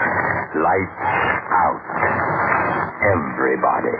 Lights 0.57 1.05
Out. 1.53 1.85
Everybody. 3.05 3.93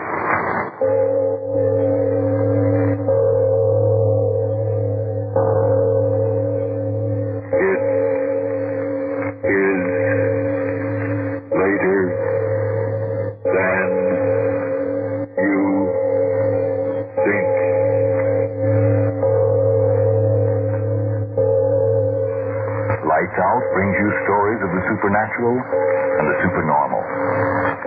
Brings 23.75 23.95
you 23.99 24.09
stories 24.23 24.61
of 24.63 24.71
the 24.71 24.83
supernatural 24.87 25.59
and 25.59 26.25
the 26.31 26.37
supernormal, 26.47 27.03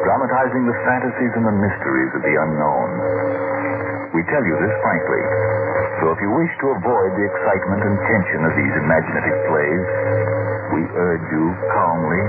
dramatizing 0.03 0.67
the 0.67 0.77
fantasies 0.83 1.31
and 1.39 1.47
the 1.47 1.57
mysteries 1.63 2.11
of 2.11 2.21
the 2.27 2.35
unknown. 2.35 2.89
We 4.11 4.21
tell 4.27 4.43
you 4.43 4.55
this 4.59 4.75
frankly, 4.83 5.23
so 6.03 6.11
if 6.11 6.19
you 6.19 6.31
wish 6.35 6.51
to 6.59 6.67
avoid 6.75 7.09
the 7.15 7.25
excitement 7.31 7.81
and 7.87 7.95
tension 8.03 8.41
of 8.43 8.53
these 8.59 8.75
imaginative 8.83 9.39
plays, 9.47 9.87
we 10.75 10.81
urge 10.91 11.25
you 11.31 11.45
calmly 11.71 12.23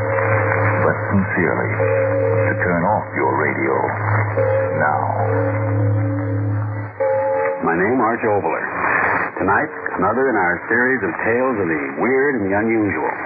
but 0.86 0.96
sincerely 1.10 1.72
to 2.46 2.52
turn 2.62 2.82
off 2.86 3.06
your 3.18 3.32
radio 3.42 3.74
now. 4.78 5.02
My 7.66 7.74
name, 7.74 7.98
is 7.98 8.06
Arch 8.06 8.22
Oboler. 8.22 8.64
Tonight, 9.42 9.70
another 9.98 10.30
in 10.30 10.36
our 10.38 10.56
series 10.70 11.02
of 11.02 11.10
tales 11.26 11.56
of 11.58 11.66
the 11.66 11.82
weird 11.98 12.38
and 12.38 12.46
the 12.46 12.54
unusual. 12.54 13.17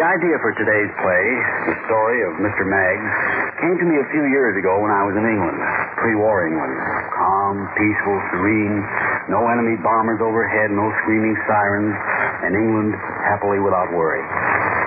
The 0.00 0.08
idea 0.08 0.40
for 0.40 0.56
today's 0.56 0.88
play, 0.96 1.24
the 1.68 1.76
story 1.84 2.24
of 2.24 2.40
Mr. 2.40 2.64
Maggs, 2.64 3.12
came 3.60 3.76
to 3.76 3.84
me 3.84 4.00
a 4.00 4.08
few 4.08 4.24
years 4.32 4.56
ago 4.56 4.80
when 4.80 4.88
I 4.88 5.04
was 5.04 5.12
in 5.12 5.28
England, 5.28 5.60
pre-war 6.00 6.48
England. 6.48 6.72
Calm, 7.12 7.68
peaceful, 7.76 8.16
serene, 8.32 8.80
no 9.28 9.44
enemy 9.52 9.76
bombers 9.84 10.24
overhead, 10.24 10.72
no 10.72 10.88
screaming 11.04 11.36
sirens, 11.44 11.92
and 12.48 12.56
England 12.56 12.96
happily 13.28 13.60
without 13.60 13.92
worry. 13.92 14.24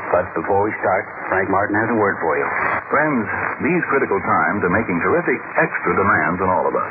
But 0.09 0.33
before 0.33 0.65
we 0.65 0.73
start, 0.81 1.05
Frank 1.29 1.45
Martin 1.45 1.77
has 1.77 1.93
a 1.93 1.97
word 2.01 2.17
for 2.17 2.33
you. 2.33 2.47
Friends, 2.89 3.29
these 3.61 3.85
critical 3.93 4.17
times 4.17 4.65
are 4.65 4.73
making 4.73 4.97
terrific 4.97 5.37
extra 5.61 5.93
demands 5.93 6.41
on 6.41 6.49
all 6.49 6.65
of 6.65 6.73
us. 6.73 6.89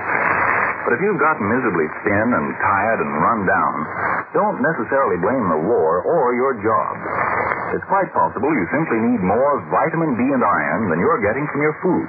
But 0.87 0.95
if 0.95 1.03
you've 1.03 1.19
gotten 1.19 1.47
miserably 1.47 1.91
thin 2.07 2.29
and 2.39 2.47
tired 2.59 3.03
and 3.03 3.11
run 3.19 3.47
down, 3.51 3.77
don't 4.35 4.59
necessarily 4.63 5.19
blame 5.19 5.47
the 5.51 5.63
war 5.63 6.03
or 6.03 6.35
your 6.35 6.59
job. 6.59 6.95
It's 7.73 7.89
quite 7.89 8.13
possible 8.13 8.53
you 8.53 8.67
simply 8.69 9.01
need 9.01 9.25
more 9.25 9.65
vitamin 9.73 10.13
B 10.13 10.29
and 10.29 10.45
iron 10.45 10.93
than 10.93 11.01
you're 11.01 11.25
getting 11.25 11.49
from 11.49 11.65
your 11.65 11.73
food. 11.81 12.05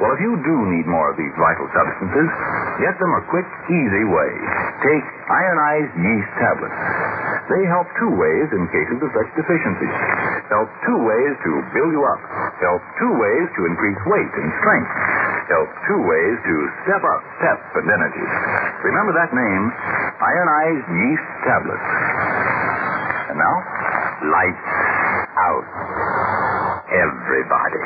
Well, 0.00 0.16
if 0.16 0.20
you 0.24 0.40
do 0.40 0.56
need 0.72 0.88
more 0.88 1.12
of 1.12 1.20
these 1.20 1.36
vital 1.36 1.68
substances, 1.70 2.28
get 2.80 2.96
them 2.96 3.12
a 3.12 3.22
quick, 3.28 3.44
easy 3.68 4.04
way. 4.08 4.30
Take 4.80 5.04
ionized 5.28 5.92
yeast 6.00 6.30
tablets. 6.40 6.80
They 7.52 7.62
help 7.68 7.86
two 8.00 8.08
ways 8.16 8.48
in 8.56 8.64
cases 8.72 9.04
of 9.04 9.10
such 9.12 9.28
deficiencies. 9.36 9.96
Help 10.48 10.72
two 10.88 10.96
ways 10.96 11.32
to 11.44 11.50
build 11.76 11.92
you 11.92 12.02
up. 12.08 12.20
Help 12.64 12.80
two 12.96 13.12
ways 13.20 13.46
to 13.60 13.60
increase 13.68 14.00
weight 14.08 14.32
and 14.32 14.48
strength. 14.64 14.92
Help 15.52 15.68
two 15.92 16.00
ways 16.08 16.36
to 16.40 16.54
step 16.88 17.04
up 17.04 17.20
pep 17.44 17.60
and 17.84 17.86
energy. 17.92 18.26
Remember 18.80 19.12
that 19.12 19.28
name, 19.36 19.64
ionized 20.24 20.88
yeast 20.88 21.28
tablets. 21.44 21.88
And 23.28 23.36
now, 23.36 23.56
lights 24.30 24.68
out. 25.36 25.66
Everybody. 26.88 27.82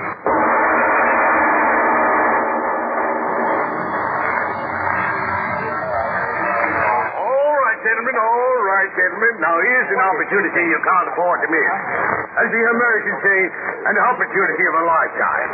All 7.16 7.54
right, 7.62 7.78
gentlemen, 7.84 8.16
all 8.18 8.58
right, 8.66 8.90
gentlemen. 8.96 9.32
Now, 9.40 9.54
here's 9.60 9.90
an 9.92 10.02
opportunity 10.02 10.62
you 10.66 10.80
can't 10.82 11.08
afford 11.14 11.38
to 11.42 11.48
miss. 11.50 11.72
As 12.38 12.46
the 12.54 12.62
emergency 12.70 13.40
and 13.82 13.94
opportunity 14.14 14.64
of 14.70 14.74
a 14.78 14.84
lifetime. 14.86 15.50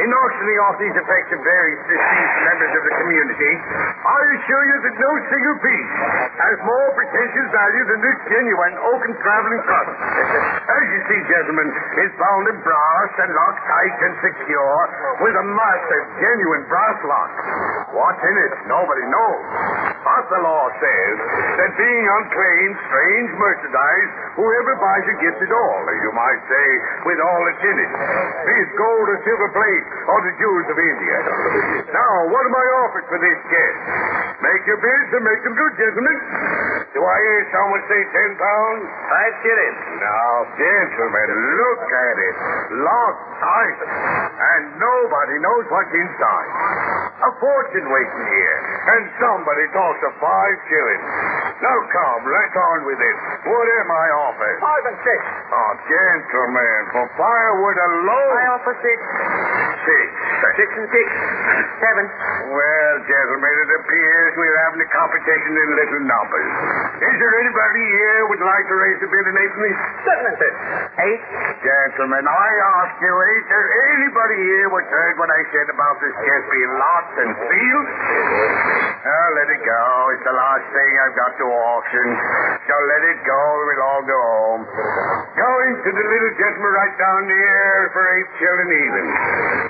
In 0.00 0.08
auctioning 0.08 0.58
off 0.64 0.76
these 0.80 0.96
effects 0.96 1.28
of 1.28 1.44
various 1.44 1.80
deceased 1.84 2.38
members 2.48 2.72
of 2.72 2.82
the 2.88 2.94
community, 3.04 3.52
I 4.00 4.20
assure 4.40 4.64
you 4.64 4.78
that 4.80 4.94
no 4.96 5.12
single 5.28 5.58
piece 5.60 5.92
has 6.40 6.56
more 6.64 6.88
pretentious 6.96 7.48
value 7.52 7.84
than 7.84 8.00
this 8.00 8.18
genuine 8.32 8.74
oaken 8.80 9.12
traveling 9.20 9.62
closet. 9.68 9.98
As 10.72 10.84
you 10.88 11.00
see, 11.12 11.20
gentlemen, 11.28 11.68
it's 12.00 12.16
bound 12.16 12.44
in 12.48 12.56
brass 12.64 13.10
and 13.28 13.30
locked 13.36 13.62
tight 13.68 13.96
and 14.00 14.14
secure 14.24 14.78
with 15.20 15.36
a 15.36 15.46
massive, 15.52 16.04
genuine 16.16 16.64
brass 16.72 16.96
lock. 17.04 17.32
What's 17.92 18.24
in 18.24 18.36
it? 18.40 18.52
Nobody 18.72 19.04
knows. 19.04 19.44
But 20.00 20.24
the 20.32 20.40
law 20.40 20.64
says 20.80 21.14
that 21.60 21.70
being 21.76 22.04
unclaimed, 22.08 22.74
strange 22.88 23.30
merchandise, 23.36 24.10
whoever 24.40 24.72
buys 24.80 25.04
it 25.12 25.18
gets 25.20 25.40
it 25.44 25.52
all, 25.52 25.80
you 25.92 26.10
might 26.16 26.21
say, 26.46 26.68
with 27.08 27.18
all 27.20 27.40
that's 27.50 27.64
in 27.66 27.76
it. 27.82 27.90
Be 28.46 28.54
it 28.62 28.70
gold 28.78 29.06
or 29.10 29.18
silver 29.26 29.50
plate 29.54 29.86
or 30.06 30.18
the 30.26 30.34
jewels 30.38 30.66
of 30.70 30.78
India. 30.78 31.18
Now, 31.90 32.14
what 32.30 32.44
am 32.46 32.54
I 32.54 32.66
offered 32.86 33.06
for 33.10 33.18
this 33.18 33.38
guest? 33.50 33.78
Make 34.42 34.62
your 34.66 34.80
bids 34.82 35.10
and 35.14 35.22
make 35.22 35.42
them 35.46 35.54
good, 35.54 35.74
gentlemen. 35.78 36.18
Do 36.92 37.00
I 37.00 37.16
hear 37.22 37.42
someone 37.54 37.82
say 37.88 38.00
ten 38.12 38.30
pounds? 38.36 38.84
Five 39.08 39.34
shillings. 39.42 39.80
Now, 40.02 40.30
gentlemen, 40.58 41.28
look 41.56 41.84
at 41.88 42.16
it. 42.20 42.34
Locked 42.82 43.24
tight. 43.40 43.78
And 44.42 44.62
nobody 44.76 45.36
knows 45.40 45.64
what's 45.70 45.94
inside. 45.94 46.50
A 47.22 47.30
fortune 47.38 47.86
waiting 47.86 48.26
here. 48.28 48.58
And 48.92 49.02
somebody 49.22 49.64
talks 49.72 50.02
of 50.04 50.12
five 50.18 50.56
shillings. 50.68 51.06
Now 51.62 51.78
come, 51.94 52.22
let's 52.26 52.56
on 52.58 52.78
with 52.90 52.98
it. 52.98 53.16
What 53.46 53.66
am 53.78 53.88
I 53.94 54.06
offered? 54.26 54.56
Five 54.58 54.84
and 54.90 54.98
six. 55.06 55.20
Oh, 55.54 55.72
gentlemen, 55.86 56.01
for 56.92 57.06
firewood 57.14 57.78
alone. 57.78 58.34
I 58.34 58.44
offer 58.58 58.74
six. 58.82 58.98
Six. 59.86 60.06
Six 60.58 60.68
and 60.82 60.88
six. 60.90 61.06
Seven. 61.78 62.04
Well, 62.50 62.94
gentlemen, 63.06 63.54
it 63.62 63.70
appears 63.78 64.28
we're 64.36 64.60
having 64.66 64.82
a 64.82 64.90
competition 64.90 65.52
in 65.54 65.68
little 65.78 66.02
numbers. 66.06 66.52
Is 67.02 67.14
there 67.18 67.34
anybody 67.42 67.82
here 67.82 68.20
would 68.30 68.42
like 68.46 68.66
to 68.70 68.76
raise 68.78 69.00
a 69.02 69.08
bid 69.10 69.24
in 69.26 69.34
eight 69.34 69.54
me? 69.58 69.70
Certainly, 70.06 70.34
sir. 70.38 70.52
Eight? 71.02 71.22
Gentlemen, 71.66 72.22
I 72.22 72.48
ask 72.78 72.94
you, 73.02 73.10
is 73.10 73.44
there 73.50 73.68
anybody 73.98 74.38
here 74.38 74.66
which 74.70 74.86
heard 74.86 75.18
what 75.18 75.26
I 75.26 75.42
said 75.50 75.66
about 75.74 75.98
this 75.98 76.14
chest 76.14 76.44
being 76.54 76.72
lots 76.78 77.12
and 77.18 77.30
sealed? 77.42 77.88
Oh, 79.02 79.28
let 79.34 79.48
it 79.50 79.62
go. 79.66 79.82
It's 80.14 80.26
the 80.30 80.36
last 80.36 80.66
thing 80.70 80.90
I've 81.02 81.16
got 81.18 81.32
to 81.42 81.46
auction. 81.50 82.06
So 82.70 82.74
let 82.86 83.02
it 83.02 83.18
go, 83.26 83.40
and 83.42 83.66
we'll 83.66 83.82
all 83.82 84.04
go 84.06 84.20
home. 84.22 84.62
Going 85.34 85.72
to 85.82 85.90
the 85.90 86.06
little 86.06 86.32
gentleman 86.38 86.70
right 86.70 86.96
down 87.02 87.20
there 87.26 87.78
for 87.90 88.02
eight 88.14 88.30
shilling 88.38 88.70
even. 88.78 89.04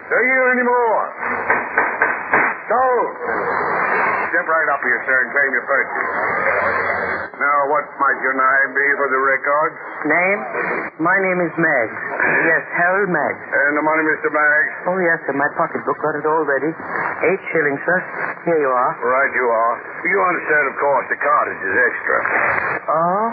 Do 0.05 0.17
you 0.21 0.37
hear 0.37 0.49
any 0.53 0.67
more? 0.69 1.03
Sold. 2.69 3.17
Step 4.33 4.49
right 4.49 4.69
up 4.73 4.81
here, 4.81 5.01
sir, 5.05 5.13
and 5.13 5.29
claim 5.29 5.51
your 5.53 5.67
purchase. 5.69 6.09
Now, 7.37 7.59
what 7.69 7.85
might 8.01 8.17
your 8.25 8.33
name 8.33 8.71
be 8.73 8.87
for 8.97 9.09
the 9.13 9.21
record? 9.21 9.71
Name? 10.09 10.41
My 11.05 11.17
name 11.21 11.45
is 11.45 11.53
Maggs. 11.61 11.99
Yes, 12.49 12.65
Harold 12.81 13.13
Maggs. 13.13 13.45
And 13.45 13.77
the 13.77 13.85
money, 13.85 14.05
Mr. 14.09 14.33
Maggs? 14.33 14.73
Oh, 14.89 14.97
yes, 15.05 15.21
sir. 15.29 15.37
My 15.37 15.53
pocketbook 15.53 16.01
got 16.01 16.17
it 16.17 16.25
all 16.25 16.49
ready. 16.49 16.73
Eight 17.29 17.43
shillings, 17.53 17.83
sir. 17.85 17.99
Here 18.43 18.59
you 18.59 18.73
are. 18.75 18.93
Right 18.99 19.33
you 19.39 19.47
are. 19.47 19.75
You 20.03 20.19
understand, 20.19 20.65
of 20.67 20.77
course, 20.83 21.07
the 21.15 21.19
cottage 21.23 21.63
is 21.63 21.75
extra. 21.79 22.17
Oh? 22.91 23.27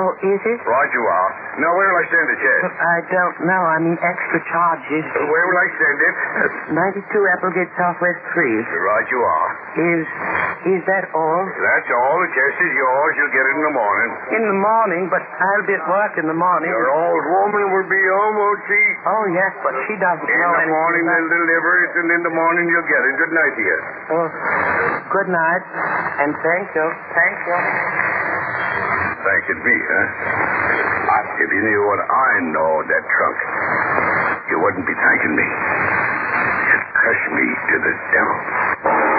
Oh, 0.00 0.10
is 0.24 0.40
it? 0.48 0.58
Right 0.64 0.90
you 0.96 1.04
are. 1.04 1.30
Now, 1.60 1.72
where 1.76 1.88
will 1.92 2.00
I 2.00 2.06
send 2.08 2.26
it, 2.32 2.38
Chad? 2.40 2.60
I 2.72 2.98
don't 3.12 3.36
know. 3.44 3.62
I 3.68 3.76
mean, 3.84 3.96
extra 4.00 4.40
charges. 4.48 5.04
Uh, 5.12 5.28
where 5.28 5.44
will 5.44 5.60
I 5.60 5.68
send 5.76 5.98
it? 6.00 6.14
92 7.04 7.32
Applegate 7.36 7.68
Southwest 7.76 8.20
3. 8.32 8.48
Right 8.80 9.08
you 9.12 9.20
are. 9.20 9.48
Is 9.76 10.04
is 10.76 10.82
that 10.90 11.06
all? 11.14 11.44
That's 11.44 11.90
all. 11.92 12.16
The 12.24 12.30
chest 12.34 12.58
is 12.64 12.72
yours. 12.74 13.12
You'll 13.16 13.34
get 13.36 13.44
it 13.44 13.54
in 13.60 13.64
the 13.68 13.76
morning. 13.76 14.10
In 14.34 14.42
the 14.48 14.58
morning, 14.58 15.02
but 15.12 15.22
I'll 15.22 15.66
be 15.68 15.76
at 15.76 15.84
work 15.86 16.12
in 16.18 16.26
the 16.26 16.34
morning. 16.36 16.68
Your 16.68 16.90
old 16.90 17.24
woman 17.30 17.64
will 17.72 17.88
be 17.88 18.02
home, 18.10 18.34
won't 18.36 18.62
she? 18.66 18.82
Oh, 19.06 19.24
yes, 19.32 19.52
but 19.62 19.72
she 19.86 19.94
doesn't 20.00 20.26
In 20.26 20.38
know 20.42 20.52
the 20.58 20.68
morning, 20.72 21.02
they'll 21.06 21.30
deliver 21.30 21.70
it, 21.86 21.90
and 22.02 22.08
in 22.10 22.22
the 22.26 22.34
morning, 22.34 22.64
you'll 22.68 22.90
get 22.90 23.02
it. 23.06 23.12
Good 23.22 23.34
night 23.38 23.54
to 23.54 23.62
you. 23.62 23.78
Oh, 24.06 24.28
good 25.10 25.28
night, 25.28 25.64
and 26.22 26.30
thank 26.38 26.66
you. 26.72 26.86
Thank 27.12 27.36
you. 27.44 27.58
Thanking 29.18 29.60
me, 29.66 29.76
huh? 29.90 30.06
If 31.38 31.50
you 31.54 31.62
knew 31.62 31.82
what 31.86 32.02
I 32.02 32.30
know 32.50 32.70
of 32.82 32.86
that 32.90 33.04
trunk, 33.04 33.38
you 34.50 34.56
wouldn't 34.58 34.86
be 34.86 34.94
thanking 34.94 35.34
me. 35.38 35.48
Curse 36.98 37.24
me 37.34 37.46
to 37.46 37.76
the 37.78 37.94
devil. 38.14 39.17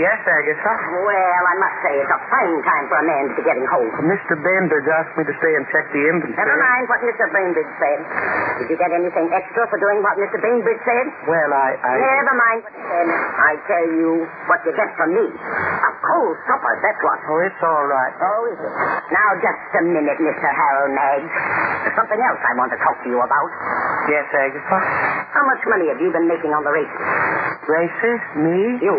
Yes, 0.00 0.18
Agatha. 0.24 0.72
Well, 1.04 1.42
I 1.44 1.54
must 1.60 1.76
say 1.84 1.94
it's 2.00 2.10
a 2.14 2.20
fine 2.30 2.56
time 2.66 2.84
for 2.90 2.96
a 2.98 3.06
man 3.06 3.22
to 3.30 3.34
be 3.38 3.44
getting 3.46 3.66
home. 3.68 3.88
Mr. 4.10 4.34
Bainbridge 4.38 4.88
asked 4.90 5.14
me 5.18 5.24
to 5.26 5.34
stay 5.38 5.52
and 5.54 5.64
check 5.70 5.86
the 5.94 6.02
inventory. 6.10 6.38
Never 6.38 6.58
mind 6.58 6.84
what 6.90 7.00
Mr. 7.04 7.26
Bainbridge 7.30 7.72
said. 7.78 7.98
Did 8.62 8.66
you 8.74 8.78
get 8.78 8.90
anything 8.94 9.26
extra 9.34 9.62
for 9.70 9.78
doing 9.78 10.02
what 10.02 10.14
Mr. 10.18 10.38
Bainbridge 10.38 10.82
said? 10.86 11.06
Well, 11.26 11.50
I, 11.54 11.74
I... 11.78 11.92
Never 11.98 12.34
mind 12.38 12.58
what 12.66 12.72
he 12.74 12.82
said. 12.86 13.06
I 13.10 13.52
tell 13.66 13.86
you 13.94 14.10
what 14.50 14.58
you 14.66 14.72
get 14.74 14.90
from 14.98 15.10
me. 15.14 15.26
A 15.30 15.90
cold 16.02 16.36
supper, 16.46 16.72
that's 16.82 17.00
what. 17.02 17.18
Oh, 17.30 17.40
it's 17.44 17.62
all 17.62 17.86
right. 17.90 18.14
Oh, 18.18 18.40
is 18.50 18.58
it? 18.60 18.72
Now, 19.10 19.28
just 19.42 19.62
a 19.78 19.82
minute, 19.84 20.18
Mr. 20.18 20.48
Harold 20.48 20.92
Maggs. 20.94 21.32
There's 21.86 21.96
something 21.98 22.20
else 22.20 22.40
I 22.42 22.52
want 22.58 22.70
to 22.72 22.78
talk 22.80 22.96
to 23.02 23.08
you 23.10 23.18
about. 23.20 23.48
Yes, 24.10 24.26
Agatha. 24.32 24.78
How 25.34 25.44
much 25.48 25.62
money 25.66 25.88
have 25.90 26.00
you 26.00 26.10
been 26.12 26.28
making 26.28 26.52
on 26.54 26.62
the 26.62 26.70
races? 26.72 27.02
Races? 27.64 28.20
Me? 28.44 28.60
You. 28.84 28.92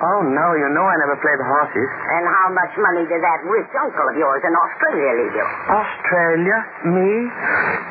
Oh, 0.00 0.20
no, 0.24 0.46
you 0.56 0.68
know 0.72 0.84
I 0.88 0.96
never 1.04 1.16
play 1.20 1.36
the 1.36 1.44
horses. 1.44 1.88
And 2.16 2.24
how 2.24 2.48
much 2.56 2.72
money 2.80 3.04
does 3.04 3.20
that 3.20 3.40
rich 3.44 3.68
uncle 3.76 4.06
of 4.08 4.16
yours 4.16 4.40
in 4.40 4.52
Australia 4.56 5.10
leave 5.20 5.34
you? 5.36 5.46
Australia? 5.68 6.56
Me? 6.96 7.10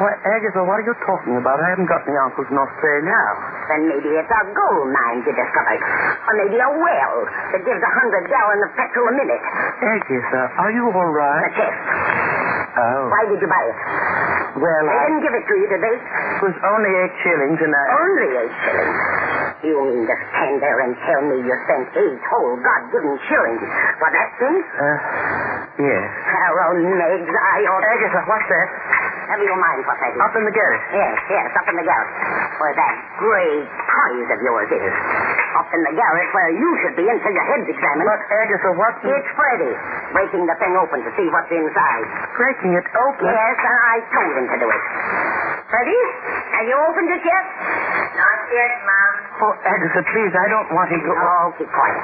Why, 0.02 0.12
Agatha, 0.26 0.66
what 0.66 0.82
are 0.82 0.86
you 0.90 0.98
talking 1.06 1.38
about? 1.38 1.62
I 1.62 1.68
haven't 1.78 1.86
got 1.86 2.02
any 2.10 2.18
uncles 2.18 2.50
in 2.50 2.58
Australia. 2.58 3.20
Then 3.70 3.82
maybe 3.86 4.10
it's 4.18 4.34
a 4.34 4.42
gold 4.50 4.90
mine 4.90 5.22
you 5.26 5.34
discovered. 5.34 5.82
Or 6.26 6.34
maybe 6.42 6.58
a 6.58 6.70
well 6.74 7.16
that 7.54 7.62
gives 7.62 7.82
a 7.86 7.92
hundred 8.02 8.26
gallons 8.26 8.62
of 8.66 8.72
petrol 8.74 9.06
a 9.10 9.16
minute. 9.16 9.44
Agatha, 9.86 10.42
are 10.58 10.72
you 10.74 10.90
all 10.90 11.10
The 11.14 11.22
right? 11.22 11.54
chest. 11.54 11.82
Oh. 12.76 13.08
Why 13.14 13.24
did 13.30 13.40
you 13.40 13.48
buy 13.48 13.64
it? 13.72 13.78
Well, 14.60 14.84
They 14.90 14.96
I... 15.00 15.04
didn't 15.08 15.24
give 15.24 15.36
it 15.38 15.46
to 15.48 15.54
you, 15.56 15.68
did 15.70 15.82
they? 15.86 15.96
It 15.96 16.42
was 16.44 16.56
only 16.76 16.92
eight 17.08 17.16
shillings, 17.24 17.60
and 17.62 17.72
I... 17.72 17.84
Only 17.96 18.30
eight 18.42 18.56
shillings. 18.68 18.98
You 19.66 19.82
mean 19.82 20.06
to 20.06 20.16
stand 20.30 20.62
there 20.62 20.78
and 20.86 20.94
tell 21.10 21.22
me 21.26 21.42
you 21.42 21.56
sent 21.66 21.90
eight 21.98 22.22
whole 22.30 22.54
God-given 22.62 23.18
shillings 23.26 23.66
for 23.98 24.10
that 24.14 24.30
thing? 24.38 24.56
Uh, 24.62 24.98
yes. 25.82 26.06
Harold 26.06 26.86
Maggs, 26.86 27.34
I 27.34 27.58
ought 27.74 27.82
to... 27.82 27.90
Agatha, 27.90 28.22
what's 28.30 28.46
that? 28.46 28.70
Never 29.26 29.42
you 29.42 29.58
mind 29.58 29.82
what 29.90 29.98
that 29.98 30.14
is. 30.14 30.22
Up 30.22 30.38
in 30.38 30.46
the 30.46 30.54
garret. 30.54 30.86
Yes, 30.94 31.18
yes, 31.34 31.50
up 31.58 31.66
in 31.66 31.82
the 31.82 31.86
garret. 31.88 32.14
Where 32.62 32.78
that 32.78 32.96
great 33.18 33.66
prize 33.66 34.30
of 34.38 34.40
yours 34.46 34.70
is. 34.70 34.94
Up 35.58 35.70
in 35.74 35.82
the 35.82 35.98
garret 35.98 36.30
where 36.30 36.52
you 36.54 36.70
should 36.86 36.94
be 36.94 37.10
until 37.10 37.34
your 37.34 37.48
head's 37.50 37.66
examined. 37.66 38.06
But, 38.06 38.22
Agatha, 38.22 38.70
what... 38.78 38.94
It's 39.02 39.30
Freddy, 39.34 39.74
breaking 40.14 40.46
the 40.46 40.54
thing 40.62 40.78
open 40.78 41.02
to 41.02 41.12
see 41.18 41.26
what's 41.34 41.50
inside. 41.50 42.06
Breaking 42.38 42.78
it 42.78 42.86
open? 43.02 43.34
Yes, 43.34 43.58
and 43.66 43.78
I 43.82 43.96
told 44.14 44.30
him 44.30 44.46
to 44.46 44.58
do 44.62 44.68
it. 44.70 44.84
Freddy, 45.74 46.00
have 46.54 46.70
you 46.70 46.78
opened 46.86 47.10
it 47.10 47.24
yet? 47.26 47.46
Not 48.14 48.40
yet, 48.54 48.74
Mom. 48.86 49.15
Oh, 49.36 49.52
Agatha, 49.68 50.02
please, 50.16 50.32
I 50.32 50.48
don't 50.48 50.70
want 50.72 50.88
him 50.96 51.02
to... 51.04 51.12
Oh, 51.12 51.52
keep 51.60 51.68
quiet. 51.68 52.00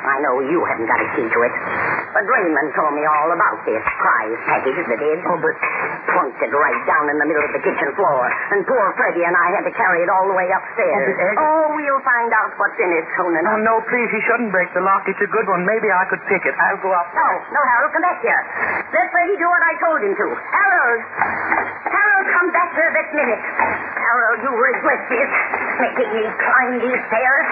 I 0.00 0.16
know 0.22 0.38
you 0.40 0.62
haven't 0.64 0.86
got 0.86 1.02
a 1.02 1.08
key 1.18 1.26
to 1.26 1.38
it. 1.44 1.52
But 2.14 2.24
Raymond 2.24 2.70
told 2.78 2.94
me 2.94 3.02
all 3.04 3.30
about 3.34 3.58
this 3.66 3.82
prize 3.98 4.38
package 4.46 4.78
that 4.86 5.02
is. 5.02 5.18
Oh, 5.26 5.38
but... 5.42 5.54
Plunked 6.10 6.40
it 6.42 6.50
right 6.50 6.82
down 6.90 7.06
in 7.12 7.16
the 7.22 7.26
middle 7.28 7.44
of 7.44 7.52
the 7.54 7.62
kitchen 7.62 7.90
floor. 7.94 8.22
And 8.54 8.66
poor 8.66 8.82
Freddie 8.98 9.22
and 9.22 9.36
I 9.36 9.48
had 9.60 9.62
to 9.68 9.74
carry 9.76 10.02
it 10.02 10.10
all 10.10 10.26
the 10.26 10.34
way 10.34 10.48
upstairs. 10.50 11.14
Oh, 11.14 11.36
but 11.36 11.38
Oh, 11.38 11.64
we'll 11.76 12.02
find 12.02 12.30
out 12.34 12.50
what's 12.58 12.78
in 12.80 12.90
it 12.98 13.06
soon 13.14 13.34
Oh, 13.36 13.40
enough. 13.44 13.60
no, 13.62 13.74
please, 13.86 14.08
he 14.10 14.18
shouldn't 14.26 14.50
break 14.50 14.70
the 14.74 14.82
lock. 14.82 15.06
It's 15.06 15.20
a 15.22 15.30
good 15.30 15.46
one. 15.46 15.62
Maybe 15.68 15.86
I 15.92 16.02
could 16.10 16.22
pick 16.26 16.42
it. 16.48 16.54
I'll 16.56 16.80
go 16.82 16.90
up. 16.90 17.06
No, 17.14 17.28
no, 17.54 17.60
Harold, 17.62 17.92
come 17.94 18.02
back 18.02 18.18
here. 18.24 18.42
Let 18.90 19.06
Freddie 19.14 19.38
do 19.38 19.46
what 19.46 19.62
I 19.62 19.72
told 19.78 20.00
him 20.02 20.14
to. 20.18 20.26
Harold! 20.34 21.00
Harold, 21.94 22.09
come 22.26 22.48
back 22.52 22.70
this 22.92 23.08
minute. 23.16 23.40
Harold, 23.40 24.38
you 24.44 24.50
regret 24.52 25.00
this. 25.08 25.30
Making 25.80 26.10
me 26.12 26.24
climb 26.28 26.72
these 26.80 27.00
stairs. 27.08 27.48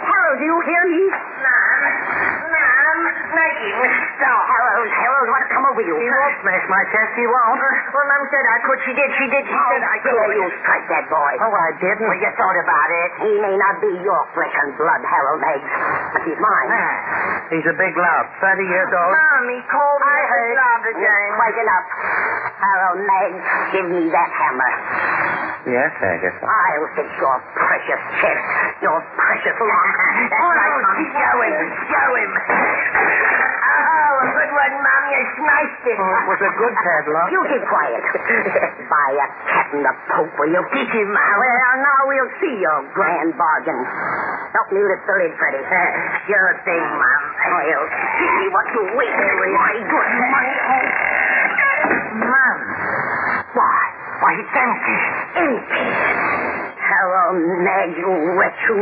Harold, 0.00 0.38
do 0.40 0.44
you 0.44 0.58
hear 0.64 0.84
me? 0.88 1.02
Mom. 1.12 2.51
Mom. 3.32 3.40
Nothing. 3.42 4.20
No, 4.22 4.32
Harold, 4.46 4.90
Harold, 4.92 5.28
what's 5.32 5.48
come 5.50 5.64
over 5.66 5.82
you? 5.82 5.94
He 5.98 6.08
won't 6.08 6.36
smash 6.44 6.64
my 6.68 6.82
chest. 6.92 7.12
He 7.16 7.26
won't. 7.26 7.58
Well, 7.58 8.06
Mom 8.06 8.22
said 8.30 8.44
I 8.44 8.58
could. 8.62 8.78
She 8.86 8.92
did. 8.94 9.10
She 9.18 9.26
did. 9.32 9.44
She 9.48 9.58
said 9.72 9.82
I 9.82 9.96
could. 10.04 10.14
Oh, 10.14 10.30
you 10.30 10.48
strike 10.62 10.86
that 10.92 11.06
boy. 11.08 11.32
Oh, 11.42 11.52
I 11.52 11.70
didn't. 11.80 12.06
Well, 12.06 12.20
you 12.20 12.30
thought 12.36 12.58
about 12.60 12.90
it. 12.92 13.10
He 13.26 13.32
may 13.40 13.56
not 13.56 13.74
be 13.80 13.90
your 14.04 14.22
flesh 14.36 14.54
and 14.62 14.76
blood, 14.78 15.02
Harold 15.02 15.40
Maggs, 15.40 15.72
but 16.14 16.22
he's 16.28 16.38
mine. 16.38 16.68
Ah, 16.70 17.48
he's 17.50 17.66
a 17.66 17.76
big 17.76 17.94
lout. 17.96 18.26
30 18.40 18.62
years 18.62 18.90
oh, 18.92 19.00
old. 19.00 19.12
Mommy 19.12 19.60
called 19.68 20.00
me 20.00 20.12
I 20.12 20.20
heard. 20.28 20.56
again. 20.92 21.28
Quite 21.36 21.58
enough. 21.58 21.86
Harold 22.62 23.00
Maggs, 23.02 23.44
give 23.72 23.86
me 23.90 24.02
that 24.12 24.30
hammer. 24.30 25.51
Yes, 25.62 25.94
Agatha. 25.94 26.42
I'll 26.42 26.88
fix 26.98 27.06
your 27.22 27.38
precious 27.54 28.02
chest, 28.18 28.44
your 28.82 28.98
precious 29.14 29.56
lock. 29.62 29.94
That's 30.26 30.42
Oh, 30.42 30.50
right, 30.58 30.74
Mom. 30.82 30.98
Show 31.06 31.38
him. 31.38 31.64
Show 31.86 32.10
him. 32.18 32.30
Oh, 33.62 34.12
a 34.22 34.26
good 34.26 34.50
one, 34.58 34.74
Mom. 34.82 35.02
You 35.06 35.22
smashed 35.38 35.86
it. 35.86 35.98
Oh, 36.02 36.18
it 36.18 36.26
was 36.34 36.40
a 36.42 36.52
good 36.58 36.74
padlock. 36.82 37.28
You 37.30 37.40
keep 37.46 37.62
quiet. 37.70 38.02
By 38.90 39.08
a 39.22 39.26
cat 39.46 39.66
and 39.78 39.86
the 39.86 39.94
Pope, 40.10 40.34
will 40.34 40.50
you 40.50 40.62
keep 40.74 40.90
him? 40.90 41.14
Well, 41.14 41.74
now 41.78 42.00
we'll 42.10 42.32
see 42.42 42.54
your 42.58 42.82
grand 42.98 43.30
bargain. 43.38 43.78
Help 44.58 44.66
me 44.74 44.82
lift 44.82 45.06
the 45.06 45.14
lid, 45.14 45.30
Freddie. 45.38 45.62
Sure 46.26 46.52
thing, 46.66 46.82
Mom. 46.90 47.22
We'll 47.54 47.86
see 48.18 48.48
what 48.50 48.66
you 48.74 48.82
wait 48.98 49.14
for. 49.14 49.46
My 49.46 49.72
good 49.78 50.10
money. 50.26 50.54
Mom. 52.18 52.58
It's 54.32 54.54
empty. 54.56 54.98
Empty. 55.44 55.84
Hello, 56.82 57.24
Ned, 57.36 57.90
you 58.00 58.10
wretch 58.36 58.60
you. 58.68 58.80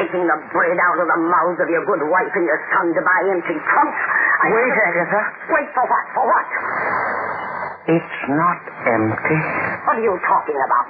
Taking 0.00 0.24
the 0.24 0.38
bread 0.52 0.76
out 0.76 0.98
of 1.00 1.08
the 1.08 1.20
mouths 1.20 1.60
of 1.60 1.68
your 1.68 1.84
good 1.84 2.00
wife 2.08 2.32
and 2.32 2.44
your 2.48 2.60
son 2.72 2.88
to 2.96 3.00
buy 3.04 3.20
empty 3.28 3.56
trunks. 3.60 4.00
I 4.40 4.46
Wait, 4.48 4.72
Agatha. 4.72 5.20
Wait 5.52 5.68
for 5.76 5.84
what? 5.84 6.04
For 6.16 6.24
what? 6.24 6.48
It's 7.92 8.18
not 8.32 8.60
empty. 8.88 9.40
What 9.84 10.00
are 10.00 10.04
you 10.04 10.16
talking 10.24 10.58
about? 10.64 10.86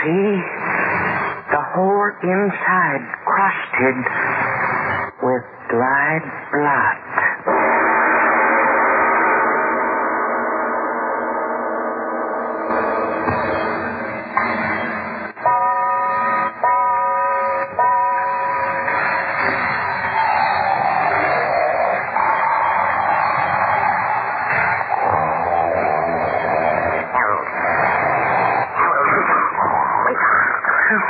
See? 0.00 0.32
The 1.52 1.62
whole 1.76 2.08
inside 2.24 3.04
crusted 3.28 3.98
with 5.20 5.44
dried 5.68 6.24
blood. 6.54 6.98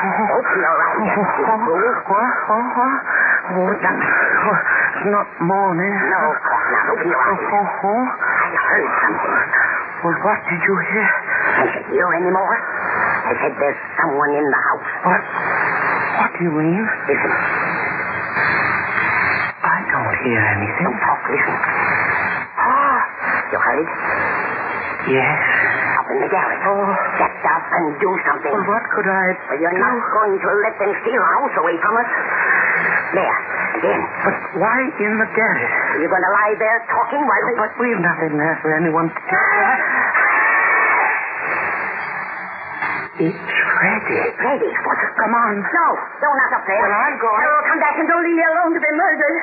Eyes, 0.00 0.48
you 0.56 1.24
fool. 1.44 1.68
What? 2.08 2.34
What? 2.48 2.66
What? 2.72 2.96
Oh, 3.50 3.68
that's, 3.84 4.00
oh, 4.00 4.58
it's 4.96 5.04
not 5.12 5.28
morning. 5.44 5.92
No, 5.92 6.20
of 6.32 6.38
course 6.40 6.66
not. 6.72 6.84
Open 6.94 7.06
your 7.10 7.20
Oh, 7.20 7.36
eyes. 7.36 7.44
oh, 7.52 7.84
oh. 7.84 8.04
I 8.08 8.48
heard 8.64 8.90
something. 9.04 9.36
Well, 10.00 10.16
what 10.24 10.38
did 10.48 10.60
you 10.64 10.74
hear? 10.88 11.08
Can't 11.60 11.72
you 11.76 11.82
hear 11.92 12.08
anymore? 12.16 12.56
I 13.28 13.32
said 13.44 13.52
there's 13.60 13.80
someone 14.00 14.32
in 14.32 14.44
the 14.48 14.60
house. 14.72 14.88
What? 15.04 15.22
What 16.16 16.30
do 16.32 16.40
you 16.48 16.52
mean? 16.56 16.80
Listen. 17.04 17.32
I 19.60 19.78
don't 19.92 20.14
hear 20.24 20.40
anything. 20.40 20.88
Don't 20.88 21.00
talk. 21.04 21.20
Listen. 21.28 21.56
Ah, 22.56 22.98
you 23.52 23.58
heard? 23.60 23.88
Yes. 25.12 25.36
Up 26.00 26.06
in 26.08 26.18
the 26.24 26.28
garage. 26.32 26.64
Oh. 26.64 26.88
Up 27.20 27.29
and 27.70 27.94
do 28.02 28.10
something. 28.26 28.50
Well, 28.50 28.66
what 28.66 28.84
could 28.90 29.06
I 29.06 29.26
Well, 29.46 29.60
you're 29.62 29.78
not 29.78 30.02
going 30.10 30.34
to 30.34 30.50
let 30.66 30.74
them 30.78 30.92
steal 31.02 31.22
our 31.22 31.34
house 31.38 31.54
away 31.62 31.76
from 31.78 31.94
us. 32.02 32.10
There. 33.14 33.38
Again. 33.80 34.02
But 34.26 34.36
why 34.58 34.78
in 34.98 35.12
the 35.18 35.28
garage? 35.34 35.74
You're 36.02 36.10
going 36.10 36.26
to 36.26 36.34
lie 36.34 36.54
there 36.58 36.78
talking 36.90 37.22
while 37.22 37.44
they... 37.46 37.54
But 37.58 37.72
we've 37.78 38.02
nothing 38.02 38.34
there 38.38 38.56
for 38.62 38.70
anyone 38.74 39.08
to 39.10 39.18
do. 39.18 39.38
It's 43.20 43.36
Freddy. 43.36 44.20
Freddy, 44.40 44.72
what? 44.80 45.00
Come 45.20 45.34
on. 45.36 45.54
No, 45.60 45.86
no, 46.24 46.28
not 46.32 46.52
up 46.56 46.64
there. 46.64 46.80
Well, 46.80 46.96
I'm 47.04 47.16
going. 47.20 47.36
Harold, 47.36 47.64
come 47.68 47.80
back 47.80 47.96
and 48.00 48.08
don't 48.08 48.24
leave 48.24 48.32
me 48.32 48.46
alone 48.48 48.72
to 48.72 48.80
be 48.80 48.92
murdered. 48.96 49.36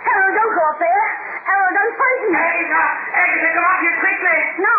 Harold, 0.00 0.32
don't 0.32 0.54
go 0.56 0.64
up 0.64 0.78
there. 0.80 1.04
Harold, 1.44 1.76
I'm 1.76 1.92
frightened. 1.92 2.36
Agatha! 2.40 2.84
Agatha, 3.12 3.48
come 3.52 3.66
up 3.68 3.80
here 3.84 3.96
quickly! 4.00 4.38
No, 4.64 4.76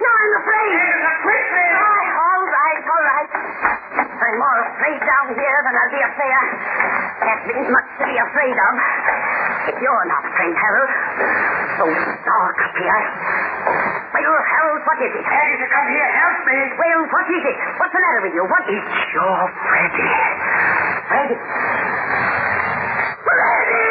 no, 0.00 0.10
I'm 0.16 0.32
afraid. 0.40 0.72
Agatha, 0.80 1.12
quickly! 1.28 1.66
Oh, 1.76 2.02
all 2.24 2.44
right, 2.48 2.82
all 2.88 3.04
right. 3.04 3.28
I'm 4.84 4.92
more 4.92 5.00
afraid 5.00 5.08
down 5.08 5.26
here 5.32 5.58
than 5.64 5.72
I'll 5.80 5.94
be 5.96 6.02
up 6.04 6.14
there. 6.20 6.44
That 7.24 7.38
means 7.48 7.68
much 7.72 7.88
to 7.96 8.04
be 8.04 8.16
afraid 8.20 8.52
of. 8.52 8.72
If 9.72 9.76
you're 9.80 10.06
not 10.12 10.22
afraid, 10.28 10.52
Harold. 10.60 10.92
So 11.80 11.84
dark 11.88 12.56
up 12.60 12.74
here. 12.76 13.00
Well, 14.12 14.36
Harold, 14.44 14.82
what 14.84 14.98
is 15.00 15.08
it? 15.08 15.24
Agatha, 15.24 15.66
come 15.72 15.88
here, 15.88 16.10
help 16.20 16.38
me! 16.44 16.58
Well, 16.76 17.00
what 17.16 17.26
is 17.32 17.44
it? 17.48 17.56
What's 17.80 17.92
the 17.96 18.02
matter 18.04 18.20
with 18.28 18.34
you? 18.36 18.44
What 18.44 18.64
is 18.68 18.84
It's 18.84 19.12
your 19.16 19.40
Freddy. 19.72 20.10
Freddy? 21.08 21.36
Freddy! 23.24 23.88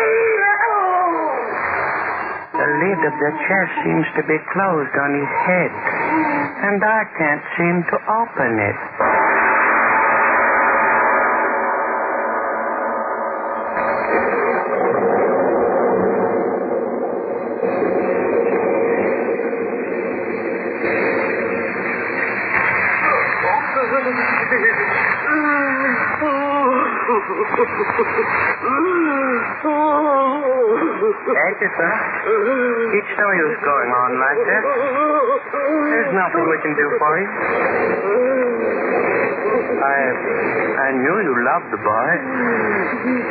The 2.53 2.69
lid 2.69 3.01
of 3.01 3.15
the 3.17 3.31
chest 3.49 3.73
seems 3.81 4.07
to 4.13 4.21
be 4.29 4.37
closed 4.53 4.93
on 4.93 5.09
his 5.17 5.31
head. 5.49 5.73
And 6.69 6.79
I 6.85 7.01
can't 7.17 7.45
seem 7.57 7.81
to 7.81 7.97
open 8.13 8.51
it. 8.61 8.77
Agatha, 31.33 31.89
it's 32.93 33.13
no 33.15 33.27
use 33.31 33.57
going 33.63 33.91
on 33.91 34.11
like 34.19 34.41
that. 34.43 34.63
There's 34.63 36.13
nothing 36.13 36.43
we 36.49 36.57
can 36.63 36.73
do 36.75 36.87
for 36.99 37.13
you. 37.19 37.29
I, 39.83 39.99
I 40.79 40.89
knew 40.95 41.17
you 41.23 41.33
loved 41.43 41.69
the 41.71 41.79
boy. 41.79 42.11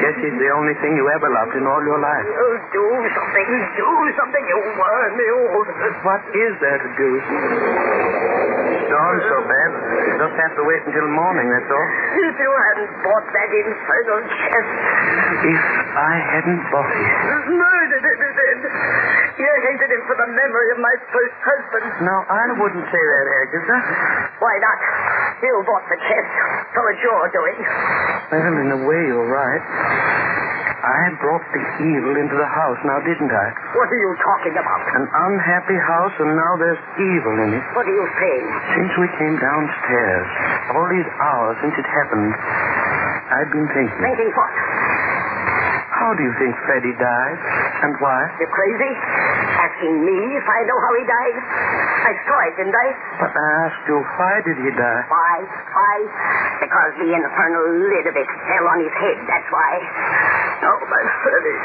Guess 0.01 0.17
he's 0.21 0.37
the 0.37 0.51
only 0.57 0.75
thing 0.81 0.97
you 0.97 1.07
ever 1.09 1.29
loved 1.29 1.55
in 1.57 1.65
all 1.67 1.83
your 1.85 2.01
life. 2.01 2.27
Oh, 2.29 2.57
do 2.73 2.85
something. 3.13 3.47
Do 3.77 3.89
something, 4.17 4.45
you 4.49 4.59
worm, 4.77 5.15
you. 5.21 5.39
What 6.05 6.23
is 6.33 6.53
there 6.61 6.81
to 6.81 6.91
do? 6.97 7.11
Storm's 8.89 9.25
so 9.29 9.39
bad. 9.49 9.62
You 10.13 10.21
just 10.21 10.37
have 10.45 10.55
to 10.61 10.65
wait 10.69 10.83
until 10.85 11.09
morning, 11.09 11.49
that's 11.49 11.71
all. 11.73 11.89
If 12.21 12.37
you 12.37 12.51
hadn't 12.53 12.93
bought 13.01 13.27
that 13.33 13.49
infernal 13.49 14.21
chest, 14.29 14.71
If 15.41 15.63
I 15.97 16.15
hadn't 16.37 16.63
bought 16.69 16.93
it. 16.93 17.49
murdered 17.49 18.05
him, 18.05 18.19
you 18.21 18.33
did. 18.37 18.59
You 19.41 19.49
hated 19.73 19.89
him 19.89 20.03
for 20.05 20.17
the 20.21 20.29
memory 20.37 20.69
of 20.77 20.79
my 20.85 20.95
first 21.17 21.37
husband. 21.41 21.87
No, 22.05 22.17
I 22.29 22.45
wouldn't 22.61 22.87
say 22.93 23.03
that, 23.09 23.27
Agatha. 23.41 23.77
Why 24.45 24.55
not? 24.61 24.79
You 25.41 25.65
bought 25.65 25.87
the 25.89 25.97
chest, 25.97 26.33
so 26.77 26.81
it's 26.93 27.01
your 27.03 27.23
doing. 27.33 27.57
Well, 28.37 28.57
in 28.63 28.69
a 28.69 28.81
way, 28.85 29.01
you're 29.09 29.27
right. 29.33 29.65
I 30.83 31.15
brought 31.23 31.47
the 31.55 31.63
evil 31.95 32.19
into 32.19 32.35
the 32.35 32.51
house, 32.51 32.81
now 32.83 32.99
didn't 33.07 33.31
I? 33.31 33.47
What 33.79 33.87
are 33.87 34.01
you 34.03 34.13
talking 34.19 34.55
about? 34.59 34.83
An 34.99 35.07
unhappy 35.07 35.79
house, 35.79 36.15
and 36.19 36.35
now 36.35 36.53
there's 36.59 36.83
evil 36.99 37.35
in 37.39 37.55
it. 37.55 37.63
What 37.79 37.87
are 37.87 37.95
you 37.95 38.07
saying? 38.19 38.47
Since 38.75 38.93
we 38.99 39.07
came 39.15 39.39
downstairs, 39.39 40.27
all 40.75 40.87
these 40.91 41.07
hours 41.23 41.55
since 41.63 41.79
it 41.79 41.87
happened, 41.87 42.35
I've 42.35 43.51
been 43.55 43.69
thinking. 43.71 43.95
Thinking 44.03 44.31
what? 44.35 44.51
How 46.03 46.19
do 46.19 46.23
you 46.27 46.35
think 46.43 46.51
Freddie 46.67 46.99
died? 46.99 47.39
And 47.87 47.95
why? 48.03 48.21
You're 48.43 48.51
crazy? 48.51 48.91
Asking 49.63 50.03
me 50.03 50.19
if 50.35 50.47
I 50.51 50.67
know 50.67 50.79
how 50.83 50.93
he 50.99 51.05
died? 51.07 51.37
I 52.11 52.13
saw 52.27 52.37
it, 52.51 52.59
didn't 52.59 52.75
I? 52.75 52.89
But 53.23 53.31
I 53.31 53.47
asked 53.71 53.87
you, 53.87 54.03
why 54.19 54.35
did 54.43 54.59
he 54.67 54.71
die? 54.75 55.03
Why? 55.07 55.37
Why? 55.47 55.97
Because 56.59 56.91
the 56.99 57.07
infernal 57.07 57.87
lid 57.87 58.11
of 58.11 58.19
it 58.19 58.27
fell 58.51 58.67
on 58.67 58.83
his 58.83 58.95
head, 58.99 59.19
that's 59.31 59.47
why. 59.55 59.71
Oh, 60.63 60.79
my 60.87 61.03
Freddie. 61.27 61.59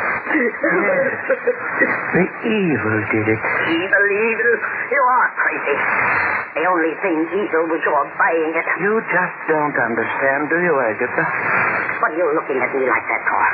The 2.18 2.24
evil 2.50 2.98
did 3.14 3.28
it. 3.30 3.42
Evil, 3.70 4.06
evil. 4.10 4.52
You 4.90 5.02
are 5.06 5.30
crazy. 5.38 5.78
The 6.58 6.66
only 6.66 6.94
thing 7.06 7.18
evil 7.30 7.70
was 7.70 7.82
your 7.86 8.04
buying 8.18 8.54
it. 8.58 8.66
You 8.82 8.98
just 9.06 9.38
don't 9.46 9.78
understand, 9.78 10.50
do 10.50 10.58
you, 10.58 10.74
Agatha? 10.82 11.24
What 12.02 12.10
are 12.10 12.18
you 12.18 12.26
looking 12.34 12.58
at 12.58 12.74
me 12.74 12.90
like 12.90 13.06
that 13.06 13.22
for? 13.30 13.46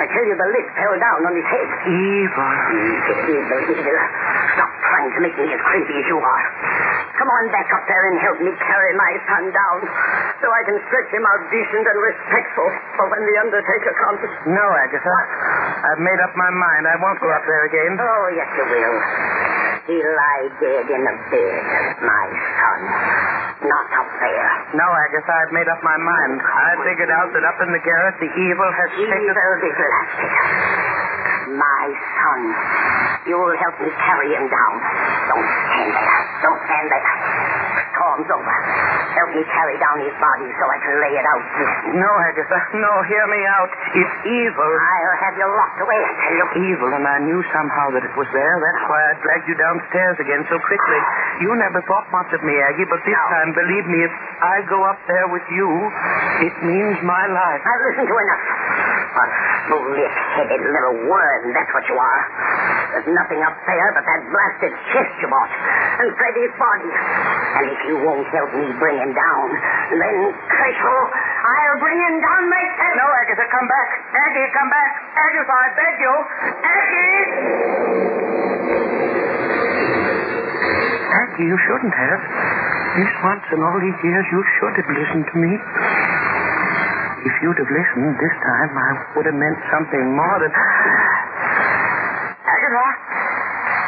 I 0.00 0.08
tell 0.08 0.24
you, 0.24 0.36
the 0.40 0.48
lid 0.56 0.66
fell 0.72 0.96
down 0.96 1.20
on 1.28 1.32
his 1.36 1.44
head. 1.52 1.68
Evil. 1.92 2.52
Evil, 2.72 3.18
evil, 3.28 3.60
evil. 3.76 3.98
Stop 4.56 4.72
trying 4.88 5.12
to 5.12 5.20
make 5.20 5.36
me 5.36 5.52
as 5.52 5.60
crazy 5.68 5.94
as 6.00 6.06
you 6.08 6.16
are. 6.16 6.44
Come 7.22 7.38
on 7.38 7.54
back 7.54 7.70
up 7.70 7.86
there 7.86 8.04
and 8.10 8.18
help 8.18 8.38
me 8.42 8.50
carry 8.50 8.98
my 8.98 9.14
son 9.30 9.46
down 9.54 9.78
so 10.42 10.50
I 10.50 10.66
can 10.66 10.74
stretch 10.90 11.06
him 11.14 11.22
out 11.22 11.38
decent 11.54 11.86
and 11.86 11.98
respectful 12.02 12.66
for 12.98 13.06
when 13.14 13.22
the 13.22 13.36
undertaker 13.46 13.94
comes. 13.94 14.26
No, 14.50 14.66
Agatha. 14.82 15.16
I've 15.86 16.02
made 16.02 16.18
up 16.18 16.34
my 16.34 16.50
mind. 16.50 16.82
I 16.82 16.98
won't 16.98 17.22
go 17.22 17.30
up 17.30 17.46
there 17.46 17.62
again. 17.70 17.94
Oh, 17.94 18.26
yes, 18.34 18.50
you 18.58 18.66
will. 18.66 18.96
He'll 19.86 20.14
lie 20.18 20.50
dead 20.66 20.86
in 20.90 21.02
the 21.06 21.14
bed, 21.30 21.62
my 22.02 22.26
son. 22.58 22.80
Not 23.70 23.86
up 24.02 24.10
there. 24.18 24.50
No, 24.74 24.86
Agatha, 25.06 25.46
I've 25.46 25.54
made 25.54 25.70
up 25.70 25.78
my 25.86 25.98
mind. 26.02 26.42
I 26.42 26.74
figured 26.82 27.14
out 27.22 27.30
that 27.38 27.46
up 27.46 27.58
in 27.62 27.70
the 27.70 27.82
garret, 27.86 28.18
the 28.18 28.30
evil 28.34 28.66
has 28.82 28.90
taken... 28.98 29.14
Evil 29.14 29.54
is 29.62 29.78
elastic. 29.78 30.81
My 31.52 31.84
son. 31.92 32.40
You'll 33.28 33.54
help 33.60 33.76
me 33.80 33.90
carry 33.92 34.28
him 34.34 34.46
down. 34.48 34.72
Don't 35.30 35.48
stand 35.68 35.90
there. 35.92 36.16
Don't 36.42 36.60
stand 36.64 36.86
there. 36.90 37.06
Storm's 37.92 38.30
over. 38.32 38.56
Help 39.14 39.30
me 39.36 39.42
carry 39.52 39.76
down 39.78 40.00
his 40.00 40.16
body 40.16 40.48
so 40.58 40.64
I 40.66 40.78
can 40.80 40.94
lay 40.98 41.12
it 41.14 41.26
out. 41.28 41.44
No, 41.92 42.10
Agatha. 42.24 42.58
No, 42.80 42.92
hear 43.06 43.24
me 43.30 43.40
out. 43.46 43.70
It's 43.94 44.16
evil. 44.26 44.72
I'll 44.72 45.18
have 45.28 45.34
you 45.38 45.46
locked 45.46 45.78
away, 45.84 46.00
tell 46.24 46.34
you. 46.34 46.46
Evil, 46.72 46.90
and 46.96 47.04
I 47.06 47.20
knew 47.22 47.40
somehow 47.52 47.92
that 47.94 48.02
it 48.02 48.14
was 48.16 48.26
there. 48.32 48.54
That's 48.58 48.82
why 48.88 49.00
I 49.06 49.12
dragged 49.22 49.46
you 49.46 49.54
downstairs 49.60 50.16
again 50.24 50.42
so 50.48 50.56
quickly. 50.66 51.00
You 51.46 51.52
never 51.60 51.84
thought 51.86 52.08
much 52.10 52.32
of 52.32 52.40
me, 52.42 52.56
Aggie, 52.64 52.88
but 52.88 52.98
this 53.04 53.14
No. 53.14 53.28
time, 53.28 53.52
believe 53.54 53.86
me, 53.86 54.02
if 54.08 54.14
I 54.40 54.64
go 54.66 54.82
up 54.88 54.98
there 55.06 55.28
with 55.28 55.44
you, 55.52 55.68
it 56.48 56.54
means 56.64 56.96
my 57.04 57.24
life. 57.28 57.60
I've 57.62 57.82
listened 57.92 58.08
to 58.08 58.16
enough. 58.18 58.42
A 59.12 59.24
split-headed 59.68 60.62
little 60.64 61.04
worm, 61.04 61.52
that's 61.52 61.68
what 61.76 61.84
you 61.84 61.96
are. 62.00 62.22
There's 62.96 63.12
nothing 63.12 63.44
up 63.44 63.56
there 63.68 63.88
but 63.92 64.04
that 64.08 64.20
blasted 64.24 64.72
chest 64.88 65.12
you 65.20 65.28
bought 65.28 65.52
and 66.00 66.16
Freddie's 66.16 66.54
body. 66.56 66.88
And 66.88 67.64
if 67.68 67.80
you 67.92 68.00
won't 68.00 68.24
help 68.32 68.50
me 68.56 68.72
bring 68.80 68.96
him 68.96 69.12
down, 69.12 69.46
then, 70.00 70.16
curse 70.48 70.80
you, 70.80 70.96
I'll 71.44 71.78
bring 71.78 72.00
him 72.00 72.16
down 72.24 72.42
myself. 72.48 72.96
No, 72.96 73.06
Agatha, 73.20 73.44
come 73.52 73.68
back. 73.68 73.88
Aggie, 74.16 74.48
come 74.56 74.70
back. 74.72 74.90
Agatha, 75.12 75.52
I 75.52 75.68
beg 75.76 75.94
you. 76.00 76.14
Aggie! 76.72 78.32
Aggie, 81.12 81.46
you 81.52 81.58
shouldn't 81.68 81.92
have. 81.92 82.20
This 82.92 83.12
once 83.24 83.44
in 83.52 83.60
all 83.60 83.80
these 83.80 83.96
years, 84.04 84.24
you 84.32 84.44
should 84.60 84.74
have 84.76 84.88
listened 84.88 85.24
to 85.32 85.36
me. 85.40 85.52
If 87.22 87.34
you'd 87.38 87.54
have 87.54 87.70
listened 87.70 88.18
this 88.18 88.34
time, 88.42 88.70
I 88.74 88.90
would 89.14 89.26
have 89.30 89.38
meant 89.38 89.58
something 89.70 90.04
more 90.18 90.36
than. 90.42 90.50
Agatha? 92.42 92.86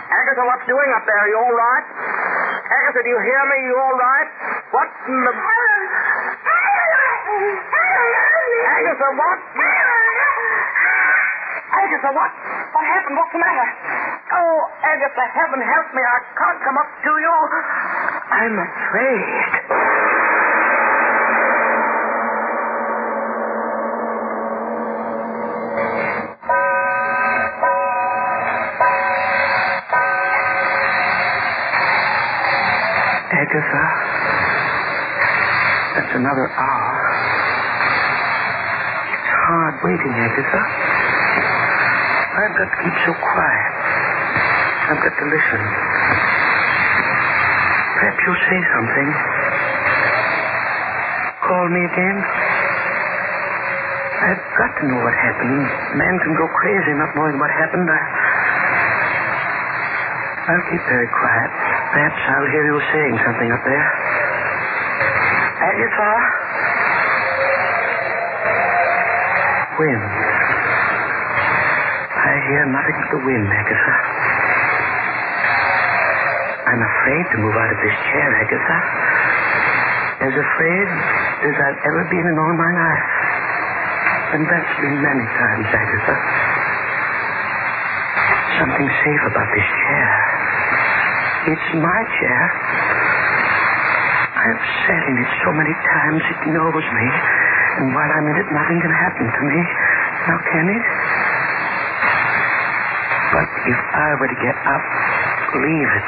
Agatha, 0.06 0.42
what's 0.46 0.66
doing 0.70 0.90
up 0.94 1.02
there? 1.02 1.18
Are 1.18 1.30
you 1.34 1.38
all 1.42 1.56
right? 1.58 1.86
Agatha, 2.70 3.00
do 3.02 3.10
you 3.10 3.18
hear 3.18 3.42
me? 3.50 3.56
You 3.66 3.74
all 3.74 3.98
right? 3.98 4.28
What 4.70 4.86
in 5.10 5.18
the... 5.18 5.32
Agatha, 8.70 9.08
what? 9.18 9.38
Agatha, 11.74 12.10
what? 12.14 12.32
What 12.70 12.84
happened? 12.86 13.16
What's 13.18 13.32
the 13.34 13.42
matter? 13.42 13.68
Oh, 14.30 14.56
Agatha, 14.86 15.24
heaven 15.34 15.58
help 15.58 15.88
me. 15.90 16.02
I 16.06 16.18
can't 16.38 16.60
come 16.62 16.78
up 16.78 16.90
to 17.02 17.12
you. 17.18 17.34
I'm 18.30 18.56
afraid. 18.62 19.53
Agatha, 33.54 33.86
that's 35.94 36.10
another 36.18 36.50
hour. 36.58 36.94
It's 39.14 39.30
hard 39.30 39.74
waiting, 39.86 40.10
Agatha. 40.10 40.62
I've 42.34 42.54
got 42.58 42.66
to 42.66 42.78
keep 42.82 42.96
so 43.06 43.14
quiet. 43.14 43.74
I've 44.90 44.98
got 45.06 45.14
to 45.14 45.26
listen. 45.30 45.62
Perhaps 47.94 48.18
you'll 48.26 48.42
say 48.42 48.60
something. 48.74 49.08
Call 51.46 51.66
me 51.70 51.82
again. 51.94 52.18
I've 54.34 54.44
got 54.58 54.70
to 54.82 54.84
know 54.90 54.98
what 54.98 55.14
happened. 55.14 55.62
Man 55.94 56.14
can 56.26 56.34
go 56.34 56.50
crazy 56.58 56.90
not 56.98 57.14
knowing 57.14 57.38
what 57.38 57.54
happened. 57.54 57.86
I... 57.86 58.02
I'll 60.42 60.66
keep 60.74 60.82
very 60.90 61.06
quiet. 61.06 61.53
Perhaps 61.94 62.18
I'll 62.26 62.50
hear 62.50 62.66
you 62.66 62.78
saying 62.90 63.16
something 63.22 63.50
up 63.54 63.62
there. 63.62 63.86
At 65.62 65.74
your 65.78 65.94
Agatha? 65.94 66.10
Wind. 69.78 70.02
I 72.18 72.32
hear 72.50 72.66
nothing 72.66 72.98
but 72.98 73.10
the 73.14 73.20
wind, 73.22 73.46
Agatha. 73.46 73.94
I'm 76.66 76.82
afraid 76.82 77.24
to 77.30 77.36
move 77.46 77.54
out 77.62 77.70
of 77.70 77.78
this 77.78 77.96
chair, 78.10 78.28
Agatha. 78.42 78.78
As 80.26 80.34
afraid 80.34 80.88
as 81.46 81.54
I've 81.62 81.78
ever 81.78 82.02
been 82.10 82.26
in 82.26 82.36
all 82.42 82.54
my 82.58 82.72
life. 82.74 83.06
And 84.34 84.42
that's 84.50 84.74
been 84.82 84.98
many 84.98 85.26
times, 85.30 85.66
Agatha. 85.70 86.16
Something 88.58 88.88
safe 89.06 89.22
about 89.30 89.48
this 89.54 89.68
chair. 89.86 90.23
It's 91.44 91.70
my 91.76 92.00
chair. 92.16 92.42
I've 94.32 94.64
sat 94.88 95.02
in 95.12 95.16
it 95.20 95.30
so 95.44 95.52
many 95.52 95.76
times 95.76 96.24
it 96.24 96.40
knows 96.56 96.84
me. 96.88 97.06
And 97.84 97.92
while 97.92 98.08
I'm 98.16 98.26
in 98.32 98.36
it, 98.40 98.48
nothing 98.48 98.80
can 98.80 98.94
happen 98.96 99.28
to 99.28 99.42
me. 99.44 99.60
Now, 100.24 100.38
can 100.40 100.66
it? 100.72 100.84
But 103.28 103.48
if 103.68 103.80
I 103.92 104.08
were 104.16 104.30
to 104.32 104.38
get 104.40 104.56
up, 104.56 104.84
leave 105.60 105.90
it, 106.00 106.06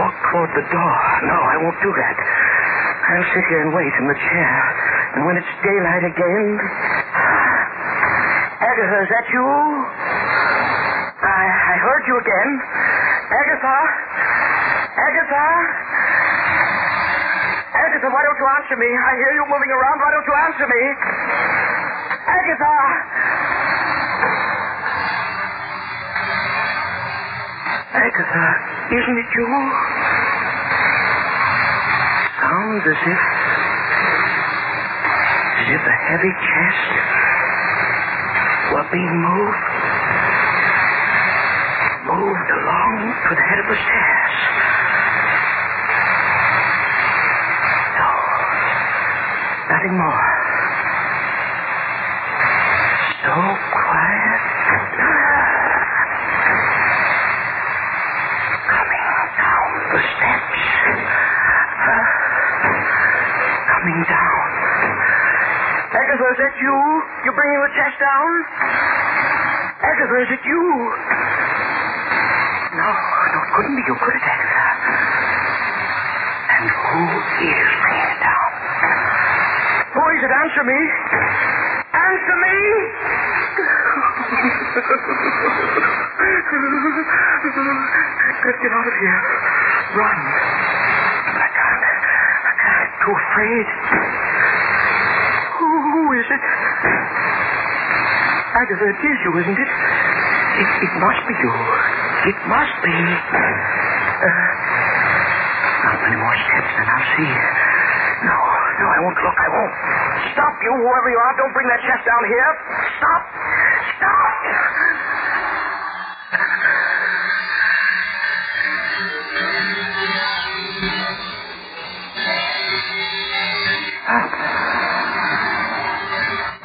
walk 0.00 0.14
toward 0.32 0.50
the 0.56 0.64
door. 0.72 0.96
No, 1.28 1.36
I 1.36 1.56
won't 1.60 1.76
do 1.84 1.92
that. 1.92 2.16
I'll 3.12 3.28
sit 3.28 3.44
here 3.52 3.60
and 3.60 3.76
wait 3.76 3.92
in 4.00 4.08
the 4.08 4.16
chair. 4.16 4.56
And 5.20 5.28
when 5.28 5.36
it's 5.36 5.52
daylight 5.60 6.04
again. 6.16 6.46
Agatha, 8.56 8.98
is 9.04 9.10
that 9.12 9.26
you? 9.36 9.44
I, 11.20 11.44
I 11.44 11.74
heard 11.76 12.04
you 12.08 12.16
again. 12.24 12.50
Agatha? 13.46 13.78
Agatha? 15.06 15.46
Agatha, 17.78 18.08
why 18.10 18.22
don't 18.26 18.38
you 18.42 18.48
answer 18.58 18.74
me? 18.74 18.90
I 18.90 19.12
hear 19.22 19.32
you 19.38 19.44
moving 19.46 19.70
around. 19.70 20.02
Why 20.02 20.10
don't 20.10 20.26
you 20.26 20.34
answer 20.50 20.66
me? 20.66 20.82
Agatha! 22.26 22.74
Agatha, 28.02 28.46
isn't 28.98 29.18
it 29.22 29.30
you? 29.38 29.46
Sounds 32.42 32.82
as 32.82 32.98
if. 32.98 33.22
as 35.54 35.68
if 35.70 35.82
a 35.86 35.96
heavy 36.10 36.32
chest 36.34 36.90
were 38.74 38.86
being 38.90 39.14
moved. 39.22 39.62
Moved 42.06 42.50
along 42.54 42.75
to 43.24 43.34
the 43.34 43.42
head 43.48 43.58
of 43.58 43.66
the 43.66 43.78
stairs. 43.80 44.34
No. 47.96 48.10
Nothing 49.72 49.94
more. 49.98 50.26
So 53.24 53.34
quiet. 53.34 54.42
Coming 58.70 59.08
down 59.40 59.68
the 59.90 60.00
steps. 60.06 60.62
Coming 63.66 64.00
down. 64.06 64.46
Agatha, 65.96 66.26
is 66.30 66.38
that 66.38 66.54
you? 66.60 66.76
You 67.24 67.30
bringing 67.34 67.60
the 67.66 67.72
chest 67.74 67.96
down? 67.98 68.28
Agatha, 69.82 70.16
is 70.22 70.30
it 70.30 70.42
you? 70.46 70.62
No, 72.76 72.84
no, 72.92 73.38
it 73.40 73.50
couldn't 73.56 73.76
be 73.76 73.82
you, 73.88 73.96
could 73.96 74.14
it, 74.14 74.22
Agatha? 74.26 74.66
And 76.52 76.66
who 76.68 77.02
is 77.16 77.70
bringing 77.80 78.10
it 78.12 78.20
down? 78.20 78.50
Who 79.96 80.02
is 80.12 80.20
it? 80.20 80.32
Answer 80.36 80.64
me. 80.68 80.80
Answer 81.96 82.36
me! 82.44 82.56
Let's 88.44 88.60
get 88.62 88.70
out 88.70 88.86
of 88.86 88.96
here. 89.00 89.20
Run. 89.96 90.18
But 91.32 91.40
I 91.40 91.48
can't. 91.50 91.82
I 91.82 92.52
can't. 92.60 92.78
I'm 92.86 92.92
too 93.02 93.16
afraid. 93.46 93.66
Who, 95.58 95.68
who 95.70 96.02
is 96.18 96.26
it? 96.26 96.42
Agatha, 98.56 98.86
it 98.90 98.98
is 98.98 99.18
you, 99.22 99.32
isn't 99.38 99.58
it? 99.58 99.70
It, 100.56 100.70
it 100.82 100.92
must 100.98 101.22
be 101.28 101.34
you. 101.36 101.52
It 102.26 102.38
must 102.48 102.76
be. 102.82 102.96
Uh, 102.96 104.30
not 105.86 105.96
many 106.02 106.16
more 106.16 106.36
steps, 106.48 106.72
then 106.74 106.88
I'll 106.88 107.08
see. 107.14 107.32
No, 108.26 108.36
no, 108.80 108.86
I 108.88 108.98
won't 109.04 109.18
look. 109.20 109.36
I 109.36 109.48
won't. 109.52 109.74
Stop, 110.32 110.54
you, 110.64 110.72
whoever 110.72 111.08
you 111.12 111.20
are. 111.20 111.32
Don't 111.36 111.52
bring 111.52 111.68
that 111.68 111.80
chest 111.84 112.02
down 112.08 112.22
here. 112.26 112.50
Stop. 112.98 113.22
Stop. 114.00 114.32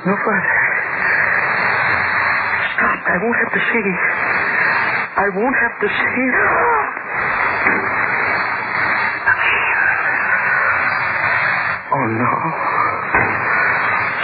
No 0.06 0.16
further. 0.26 0.58
Stop. 2.74 3.00
I 3.06 3.18
won't 3.22 3.38
have 3.38 3.54
to 3.54 3.62
see. 3.72 3.90
I 5.18 5.28
won't 5.36 5.56
have 5.62 5.76
to 5.82 5.88
see. 5.90 6.30
Oh, 11.94 12.06
no. 12.08 12.32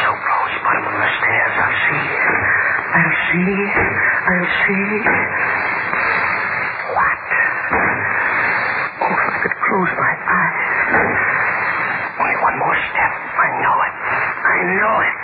So 0.02 0.10
close, 0.18 0.56
bottom 0.63 0.86
of 0.88 0.96
the 0.98 1.10
stairs. 1.20 1.54
I'll 1.62 1.80
see. 1.86 2.06
I'll 2.98 3.18
see. 3.30 3.56
I'll 4.30 4.52
see. 4.66 4.86
What? 6.96 7.22
Oh, 9.04 9.13
if 9.13 9.30
I 9.30 9.38
could 9.44 9.58
close 9.68 9.92
my 10.00 10.13
eyes. 10.16 10.62
Only 12.20 12.38
one 12.44 12.58
more 12.60 12.78
step. 12.92 13.13
I 13.13 13.50
know 13.62 13.78
it. 13.88 13.96
I 14.48 14.58
know 14.80 14.96
it. 15.06 15.16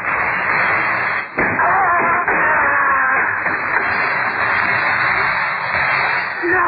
No. 6.43 6.67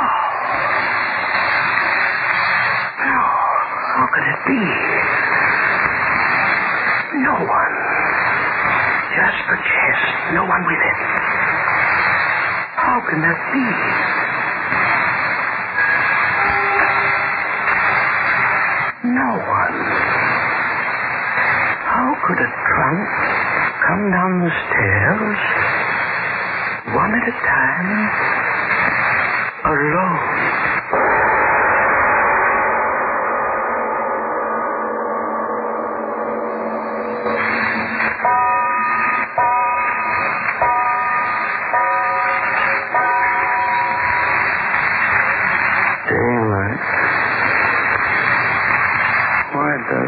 No. 3.03 3.19
How 3.95 4.07
could 4.13 4.27
it 4.27 4.41
be? 4.47 4.61
No 7.23 7.35
one. 7.45 7.73
Just 9.15 9.39
the 9.49 9.57
chest. 9.57 10.05
No 10.33 10.45
one 10.45 10.63
with 10.65 10.79
it. 10.81 10.97
How 12.75 12.94
can 13.09 13.21
that 13.21 13.39
be? 13.53 13.63
No 19.09 19.29
one. 19.37 19.77
How 21.85 22.09
could 22.25 22.39
a 22.41 22.49
trunk 22.49 23.09
come 23.87 24.03
down 24.11 24.31
the 24.41 24.51
stairs, 24.65 25.39
one 26.95 27.13
at 27.13 27.27
a 27.29 27.35
time, 27.45 27.91
alone? 29.69 30.44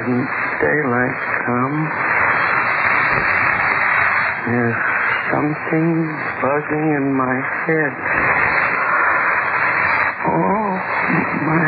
Doesn't 0.07 0.27
daylight 0.63 1.19
come? 1.43 1.77
There's 4.47 4.79
something 5.31 6.07
buzzing 6.39 6.87
in 6.95 7.11
my 7.11 7.35
head. 7.67 7.91
Oh, 10.31 10.79
my 11.43 11.67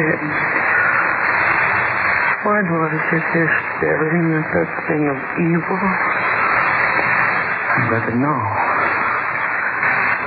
head. 0.00 0.20
Why 2.44 2.58
do 2.64 2.72
I 2.72 2.92
sit 3.12 3.24
here 3.36 3.52
staring 3.76 4.32
at 4.32 4.48
that 4.48 4.70
thing 4.88 5.04
of 5.04 5.20
evil? 5.44 5.80
I'd 7.76 7.88
rather 7.92 8.16
know. 8.16 8.40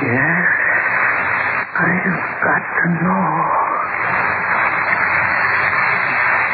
Yes, 0.05 0.45
I've 1.73 2.21
got 2.37 2.63
to 2.77 2.85
know. 3.01 3.25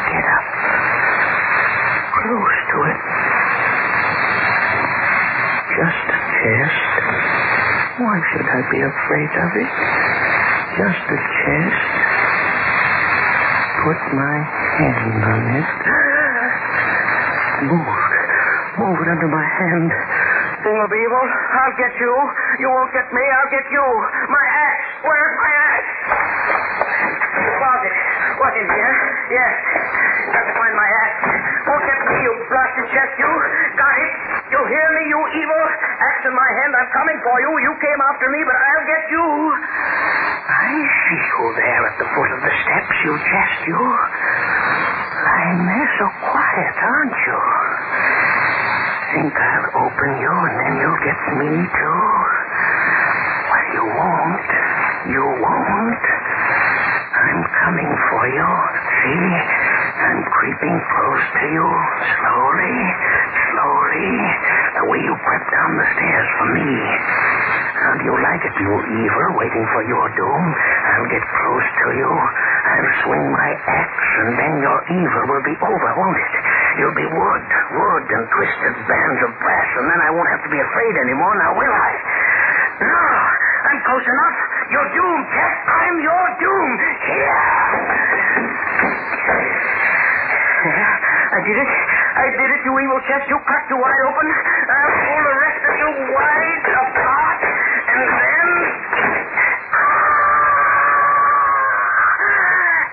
Get 0.08 0.24
up. 0.32 0.44
Close 2.24 2.60
to 2.72 2.78
it. 2.88 3.00
Just 5.76 6.06
a 6.08 6.18
chest. 6.40 7.83
Why 7.94 8.18
should 8.34 8.48
I 8.50 8.60
be 8.74 8.80
afraid 8.82 9.32
of 9.38 9.50
it? 9.54 9.70
Just 10.82 11.04
a 11.14 11.18
chest. 11.18 11.82
Put 13.86 14.00
my 14.18 14.36
hand 14.42 15.22
on 15.22 15.42
it. 15.54 15.68
Move. 17.70 17.98
Move 18.82 18.98
it 18.98 19.08
under 19.14 19.30
my 19.30 19.46
hand. 19.46 19.88
Thing 20.66 20.78
of 20.80 20.90
evil, 20.90 21.26
I'll 21.54 21.76
get 21.78 21.94
you. 22.00 22.14
You 22.58 22.68
won't 22.72 22.90
get 22.90 23.06
me, 23.14 23.22
I'll 23.22 23.52
get 23.54 23.66
you. 23.70 23.86
My 24.26 24.42
axe. 24.42 24.86
Where's 25.06 25.34
my 25.38 25.52
axe? 25.54 25.92
Found 27.62 27.82
it. 27.86 27.96
Here? 28.54 28.96
Yes. 29.34 29.54
Got 30.34 30.44
to 30.46 30.54
find 30.56 30.74
my 30.74 30.88
axe. 30.88 31.20
Won't 31.68 31.84
get 31.84 32.00
me, 32.10 32.16
you 32.22 32.32
blasted 32.50 32.86
chest, 32.90 33.14
you. 33.18 33.30
Got 33.78 33.96
it. 34.02 34.14
You 34.50 34.60
hear 34.66 34.88
me, 34.94 35.02
you 35.10 35.20
evil? 35.42 35.62
Axe 36.00 36.13
in 36.24 36.34
my 36.34 36.50
hand, 36.64 36.72
I'm 36.72 36.90
coming 36.96 37.18
for 37.20 37.36
you. 37.40 37.50
You 37.68 37.72
came 37.84 38.00
after 38.00 38.26
me, 38.32 38.40
but 38.48 38.56
I'll 38.56 38.86
get 38.88 39.04
you. 39.12 39.26
I 40.44 40.68
see 40.72 41.20
you 41.20 41.44
there 41.56 41.82
at 41.84 41.96
the 42.00 42.08
foot 42.16 42.30
of 42.32 42.40
the 42.40 42.54
steps, 42.64 42.96
you 43.04 43.12
chest, 43.28 43.58
you. 43.68 43.80
Lying 43.80 45.62
there 45.68 45.90
so 46.00 46.06
quiet, 46.24 46.74
aren't 46.80 47.18
you? 47.28 47.40
Think 49.14 49.34
I'll 49.36 49.68
open 49.84 50.10
you 50.18 50.32
and 50.32 50.54
then 50.58 50.72
you'll 50.80 51.02
get 51.04 51.20
me 51.38 51.50
too? 51.70 52.00
Well, 53.46 53.66
you 53.76 53.84
won't. 53.84 54.48
You 55.12 55.24
won't. 55.44 56.04
I'm 57.14 57.40
coming 57.62 57.92
for 58.10 58.24
you. 58.32 58.48
See? 59.04 59.28
I'm 59.94 60.20
creeping 60.26 60.76
close 60.76 61.24
to 61.38 61.44
you. 61.54 61.68
Slowly, 62.18 62.76
slowly. 63.54 64.10
The 64.74 64.84
way 64.90 65.00
you 65.00 65.14
crept 65.22 65.48
down 65.54 65.70
the 65.78 65.86
stairs 65.94 66.28
for 66.36 66.48
me. 66.50 66.70
How 67.78 67.92
do 67.96 68.02
you 68.04 68.16
like 68.18 68.42
it, 68.42 68.54
you 68.58 68.63
evil, 68.82 69.26
waiting 69.38 69.66
for 69.70 69.82
your 69.86 70.06
doom? 70.18 70.44
I'll 70.50 71.10
get 71.12 71.22
close 71.22 71.68
to 71.68 71.86
you. 71.94 72.10
I'll 72.10 72.92
swing 73.06 73.24
my 73.30 73.50
axe, 73.54 74.08
and 74.24 74.30
then 74.40 74.52
your 74.64 74.78
evil 74.90 75.22
will 75.30 75.44
be 75.46 75.54
over, 75.60 75.90
won't 75.94 76.18
it? 76.18 76.32
You'll 76.82 76.98
be 76.98 77.06
wood, 77.06 77.44
wood, 77.78 78.04
and 78.10 78.24
twisted 78.34 78.74
bands 78.90 79.20
of 79.22 79.30
brass, 79.38 79.70
and 79.78 79.86
then 79.86 80.00
I 80.02 80.10
won't 80.10 80.30
have 80.34 80.42
to 80.42 80.50
be 80.50 80.58
afraid 80.58 80.94
anymore, 81.06 81.34
now 81.38 81.52
will 81.54 81.70
I? 81.70 81.92
No, 82.82 83.04
I'm 83.70 83.80
close 83.86 84.06
enough. 84.06 84.36
You're 84.74 84.90
doomed, 84.90 85.26
Jack. 85.30 85.54
I'm 85.68 85.96
your 86.02 86.24
doom. 86.42 86.68
Here. 87.06 87.42
I 91.34 91.40
did 91.44 91.56
it. 91.58 91.70
I 92.14 92.26
did 92.30 92.48
it, 92.50 92.60
you 92.64 92.72
evil 92.78 93.00
chest. 93.06 93.26
You 93.28 93.38
cracked 93.44 93.68
you 93.70 93.76
wide 93.78 94.02
open. 94.06 94.26
I'll 94.70 94.94
pull 95.04 95.22
the 95.22 95.36
rest 95.44 95.62
of 95.66 95.74
you 95.78 95.90
wide 96.14 96.64
apart, 96.74 97.40
and 97.44 98.08
then. 98.08 98.48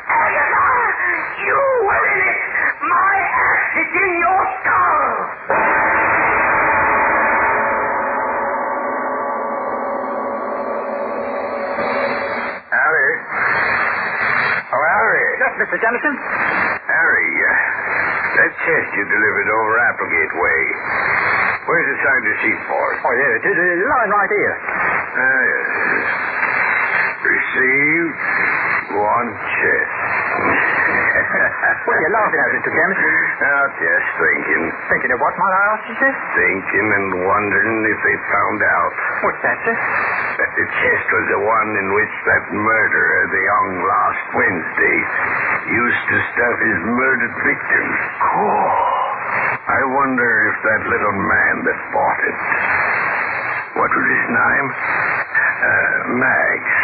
Agatha, 0.09 0.69
you 1.45 1.59
were 1.85 2.05
in 2.11 2.21
it. 2.29 2.39
My 2.81 3.15
axe 3.23 3.75
is 3.81 3.91
in 3.93 4.11
your 4.19 4.41
skull. 4.59 5.11
Harry? 12.71 13.11
Oh, 14.71 14.83
Harry. 14.87 15.25
Yes, 15.39 15.50
Mr. 15.61 15.77
Jennison? 15.77 16.15
Harry, 16.89 17.31
uh, 17.37 17.53
that 18.33 18.51
chest 18.65 18.89
you 18.97 19.03
delivered 19.05 19.49
over 19.53 19.73
Applegate 19.93 20.33
Way. 20.33 20.61
Where's 21.69 21.85
the 21.85 21.97
signed 22.01 22.25
receipt 22.33 22.59
for 22.65 22.81
it? 22.81 22.97
Oh, 23.05 23.13
there 23.13 23.35
it 23.37 23.45
is. 23.45 23.53
It's 23.53 23.85
lying 23.85 24.09
right 24.09 24.31
here. 24.33 24.55
Ah, 24.57 25.41
yes. 25.45 25.69
Received 27.21 28.17
one 28.97 29.29
chest. 29.37 30.70
What 31.31 31.95
are 31.95 32.03
you 32.03 32.11
laughing 32.11 32.39
at, 32.43 32.49
Mr. 32.59 32.71
Jennison? 32.75 33.13
Oh, 33.39 33.65
just 33.79 34.07
thinking. 34.19 34.63
Thinking 34.91 35.11
of 35.15 35.19
what, 35.23 35.31
might 35.31 35.55
I 35.55 35.63
ask 35.71 35.83
you, 35.87 35.95
sir? 35.95 36.11
Thinking 36.35 36.87
and 36.91 37.07
wondering 37.23 37.75
if 37.87 37.99
they 38.03 38.15
found 38.35 38.59
out 38.59 38.91
What's 39.23 39.41
that, 39.47 39.57
sir? 39.63 39.71
that 39.71 40.51
the 40.59 40.65
chest 40.67 41.07
was 41.07 41.25
the 41.31 41.39
one 41.39 41.69
in 41.79 41.87
which 41.95 42.15
that 42.27 42.43
murderer, 42.51 43.21
the 43.31 43.43
young 43.47 43.69
last 43.79 44.23
Wednesday, 44.35 44.97
used 45.71 46.03
to 46.11 46.15
stuff 46.35 46.55
his 46.67 46.79
murdered 46.99 47.35
victims. 47.47 47.97
Oh. 48.27 49.71
I 49.71 49.81
wonder 49.87 50.27
if 50.51 50.57
that 50.67 50.81
little 50.83 51.15
man 51.15 51.55
that 51.63 51.79
bought 51.95 52.21
it, 52.27 52.39
what 53.79 53.87
was 53.87 54.07
his 54.11 54.25
name? 54.35 54.67
Uh, 54.67 55.95
Maggs, 56.19 56.75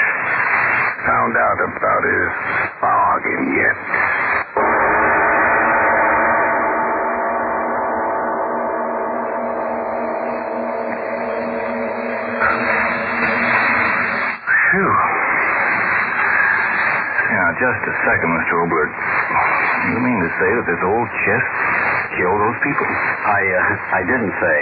found 1.03 1.33
out 1.35 1.59
about 1.67 2.03
his 2.07 2.31
bargain 2.79 3.43
yet. 3.59 3.79
Just 17.57 17.81
a 17.89 17.95
second, 18.05 18.29
Mr. 18.37 18.53
Oboler. 18.61 18.89
You 19.89 19.97
mean 19.97 20.19
to 20.21 20.31
say 20.37 20.49
that 20.61 20.65
this 20.69 20.81
old 20.85 21.09
chest 21.25 21.49
killed 22.13 22.37
those 22.37 22.59
people? 22.61 22.85
I, 22.85 23.41
uh, 23.49 23.97
I 23.97 24.01
didn't 24.05 24.33
say. 24.37 24.57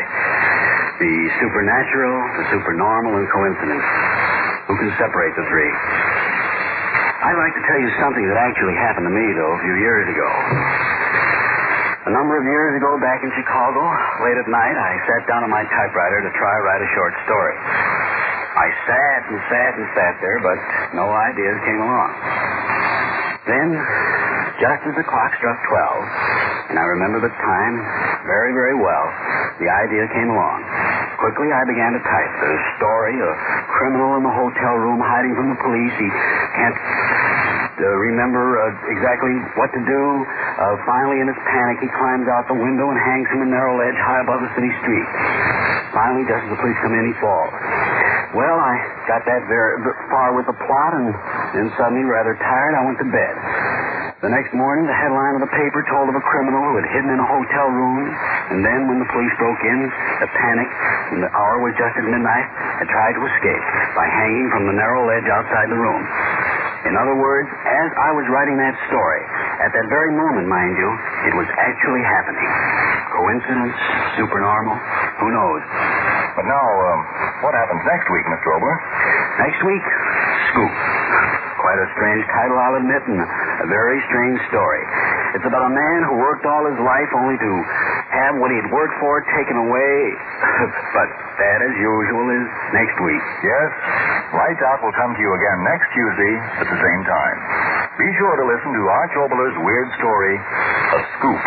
The 1.03 1.13
supernatural, 1.43 2.15
the 2.39 2.45
supernormal, 2.55 3.19
and 3.19 3.27
coincidence. 3.35 3.83
Who 4.71 4.79
can 4.79 4.95
separate 4.95 5.35
the 5.35 5.43
three? 5.51 5.71
I'd 7.19 7.35
like 7.35 7.51
to 7.59 7.63
tell 7.67 7.79
you 7.83 7.91
something 7.99 8.23
that 8.31 8.39
actually 8.39 8.79
happened 8.79 9.11
to 9.11 9.15
me, 9.15 9.27
though, 9.35 9.53
a 9.59 9.61
few 9.67 9.75
years 9.75 10.07
ago. 10.07 10.29
A 12.07 12.11
number 12.15 12.39
of 12.39 12.47
years 12.47 12.79
ago, 12.79 12.95
back 13.03 13.19
in 13.27 13.31
Chicago, 13.35 13.83
late 14.23 14.39
at 14.39 14.47
night, 14.47 14.77
I 14.79 14.91
sat 15.03 15.27
down 15.27 15.43
on 15.43 15.51
my 15.51 15.67
typewriter 15.67 16.23
to 16.23 16.31
try 16.39 16.53
to 16.53 16.63
write 16.63 16.79
a 16.79 16.89
short 16.95 17.11
story. 17.27 17.55
I 18.55 18.71
sat 18.87 19.19
and 19.27 19.39
sat 19.51 19.71
and 19.75 19.85
sat 19.99 20.13
there, 20.23 20.39
but 20.39 20.55
no 20.95 21.11
ideas 21.11 21.59
came 21.67 21.81
along. 21.83 22.15
Then, 23.45 23.77
just 24.57 24.81
as 24.89 24.93
the 24.97 25.05
clock 25.05 25.31
struck 25.37 25.57
12, 25.69 26.73
and 26.73 26.81
I 26.81 26.85
remember 26.97 27.21
the 27.21 27.29
time 27.29 27.75
very, 28.25 28.57
very 28.57 28.73
well, 28.73 29.05
the 29.61 29.69
idea 29.69 30.09
came 30.09 30.33
along. 30.33 30.65
Quickly, 31.21 31.53
I 31.53 31.61
began 31.69 31.93
to 31.93 32.01
type 32.01 32.31
the 32.41 32.53
story 32.81 33.15
a 33.21 33.31
criminal 33.77 34.17
in 34.17 34.25
the 34.25 34.33
hotel 34.33 34.81
room 34.81 34.97
hiding 34.97 35.37
from 35.37 35.53
the 35.53 35.59
police. 35.61 35.93
He 35.93 36.09
can't. 36.57 36.77
uh, 37.85 37.85
remember 38.01 38.43
uh, 38.65 38.73
exactly 38.97 39.35
what 39.61 39.69
to 39.77 39.81
do. 39.85 40.03
Uh, 40.25 40.75
finally, 40.89 41.21
in 41.21 41.27
his 41.29 41.37
panic, 41.45 41.77
he 41.85 41.89
climbs 42.01 42.25
out 42.31 42.49
the 42.49 42.57
window 42.57 42.89
and 42.89 42.97
hangs 42.97 43.29
from 43.29 43.45
a 43.45 43.49
narrow 43.51 43.77
ledge 43.77 43.97
high 44.01 44.25
above 44.25 44.41
the 44.41 44.51
city 44.57 44.71
street. 44.81 45.07
Finally, 45.93 46.25
just 46.27 46.43
as 46.43 46.49
the 46.49 46.59
police 46.59 46.79
come 46.81 46.97
in, 46.97 47.05
he 47.07 47.15
falls. 47.21 47.53
Well, 48.35 48.59
I 48.59 48.75
got 49.07 49.23
that 49.23 49.47
very 49.47 49.79
far 50.11 50.35
with 50.35 50.43
the 50.43 50.57
plot, 50.59 50.91
and 50.91 51.07
then 51.55 51.71
suddenly, 51.79 52.03
rather 52.03 52.35
tired, 52.35 52.75
I 52.75 52.83
went 52.83 52.99
to 52.99 53.07
bed. 53.07 53.35
The 54.19 54.27
next 54.27 54.51
morning, 54.51 54.83
the 54.83 54.97
headline 54.99 55.39
of 55.39 55.41
the 55.47 55.53
paper 55.55 55.79
told 55.87 56.11
of 56.11 56.15
a 56.19 56.25
criminal 56.27 56.59
who 56.59 56.75
had 56.83 56.87
hidden 56.91 57.15
in 57.15 57.19
a 57.23 57.29
hotel 57.31 57.71
room, 57.71 58.11
and 58.51 58.59
then, 58.59 58.91
when 58.91 58.99
the 58.99 59.07
police 59.07 59.31
broke 59.39 59.63
in, 59.63 59.79
the 60.19 60.27
panic, 60.35 60.67
when 61.15 61.23
the 61.23 61.31
hour 61.31 61.63
was 61.63 61.79
just 61.79 61.95
at 61.95 62.03
midnight, 62.03 62.47
had 62.83 62.91
tried 62.91 63.15
to 63.15 63.23
escape 63.23 63.65
by 63.95 64.03
hanging 64.03 64.51
from 64.51 64.67
the 64.67 64.75
narrow 64.75 65.07
ledge 65.07 65.27
outside 65.31 65.71
the 65.71 65.79
room. 65.79 66.03
In 66.91 66.93
other 66.99 67.15
words, 67.15 67.47
as 67.47 67.89
I 67.97 68.11
was 68.13 68.27
writing 68.29 68.59
that 68.59 68.75
story, 68.91 69.23
at 69.63 69.71
that 69.71 69.87
very 69.87 70.11
moment, 70.11 70.51
mind 70.51 70.75
you, 70.75 70.89
it 71.31 71.33
was 71.39 71.47
actually 71.55 72.03
happening. 72.03 72.51
Coincidence? 73.15 73.77
Supernormal? 74.19 74.75
Who 75.23 75.27
knows? 75.31 75.61
But 76.35 76.45
now, 76.45 76.67
um, 76.67 76.99
what 77.45 77.53
happens 77.53 77.85
next 77.85 78.09
week, 78.09 78.25
Mr. 78.25 78.57
Oboler? 78.57 78.77
Next 79.37 79.61
week, 79.61 79.85
Scoop. 80.49 80.73
Quite 81.61 81.77
a 81.77 81.87
strange 81.93 82.25
title, 82.33 82.57
I'll 82.57 82.77
admit, 82.81 83.05
and 83.05 83.21
a 83.21 83.67
very 83.69 84.01
strange 84.09 84.41
story. 84.49 84.81
It's 85.37 85.45
about 85.45 85.61
a 85.69 85.73
man 85.73 85.99
who 86.09 86.17
worked 86.17 86.41
all 86.45 86.65
his 86.65 86.77
life 86.81 87.09
only 87.13 87.37
to 87.37 87.51
have 88.17 88.33
what 88.41 88.49
he'd 88.49 88.69
worked 88.73 88.97
for 88.97 89.21
taken 89.37 89.61
away. 89.61 89.97
but 90.97 91.09
that, 91.37 91.59
as 91.61 91.73
usual, 91.77 92.25
is 92.33 92.45
next 92.73 92.97
week. 93.05 93.23
Yes. 93.45 93.69
Lights 94.33 94.61
Out 94.65 94.81
will 94.81 94.95
come 94.97 95.13
to 95.13 95.21
you 95.21 95.31
again 95.37 95.57
next 95.69 95.85
Tuesday 95.93 96.33
at 96.65 96.67
the 96.69 96.79
same 96.81 97.01
time. 97.05 97.37
Be 98.01 98.09
sure 98.17 98.35
to 98.41 98.45
listen 98.45 98.73
to 98.73 98.81
Arch 98.89 99.13
Oboler's 99.21 99.57
weird 99.61 99.89
story, 100.01 100.35
A 100.37 100.99
Scoop. 101.17 101.41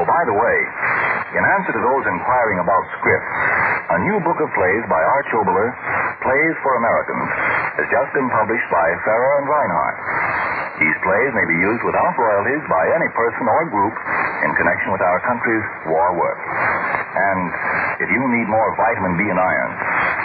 Oh, 0.00 0.06
by 0.06 0.22
the 0.30 0.36
way, 0.36 0.58
in 1.34 1.42
answer 1.44 1.74
to 1.74 1.82
those 1.82 2.04
inquiring 2.06 2.62
about 2.62 2.82
scripts, 2.96 3.30
a 3.88 3.98
new 4.04 4.20
book 4.20 4.36
of 4.36 4.52
plays 4.52 4.84
by 4.92 5.00
Arch 5.00 5.32
Oboler, 5.32 5.72
Plays 6.20 6.56
for 6.60 6.76
Americans, 6.76 7.28
has 7.80 7.88
just 7.88 8.12
been 8.12 8.28
published 8.28 8.68
by 8.68 8.84
Farrar 9.00 9.40
and 9.40 9.48
Rinehart. 9.48 9.96
These 10.76 10.98
plays 11.00 11.32
may 11.32 11.46
be 11.48 11.56
used 11.56 11.80
without 11.88 12.12
royalties 12.20 12.60
by 12.68 12.84
any 12.84 13.08
person 13.16 13.48
or 13.48 13.64
group 13.72 13.96
in 14.44 14.52
connection 14.60 14.92
with 14.92 15.00
our 15.00 15.24
country's 15.24 15.64
war 15.88 16.12
work. 16.20 16.36
And 16.36 17.48
if 18.04 18.12
you 18.12 18.20
need 18.28 18.52
more 18.52 18.68
vitamin 18.76 19.16
B 19.16 19.24
and 19.24 19.40
iron, 19.40 19.72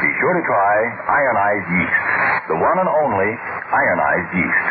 be 0.03 0.11
sure 0.19 0.35
to 0.35 0.43
try 0.43 0.75
ionized 1.07 1.67
yeast, 1.71 2.03
the 2.51 2.59
one 2.59 2.77
and 2.83 2.91
only 2.91 3.31
ionized 3.71 4.29
yeast, 4.35 4.65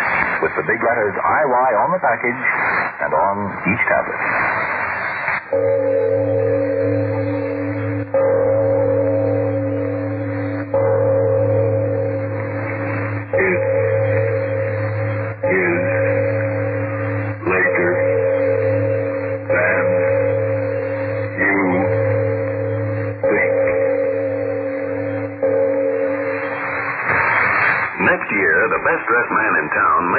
with 0.44 0.52
the 0.60 0.68
big 0.68 0.84
letters 0.84 1.16
IY 1.16 1.68
on 1.80 1.96
the 1.96 2.00
package 2.04 2.42
and 3.08 3.12
on 3.16 3.36
each 3.72 3.82
tablet. 3.88 4.20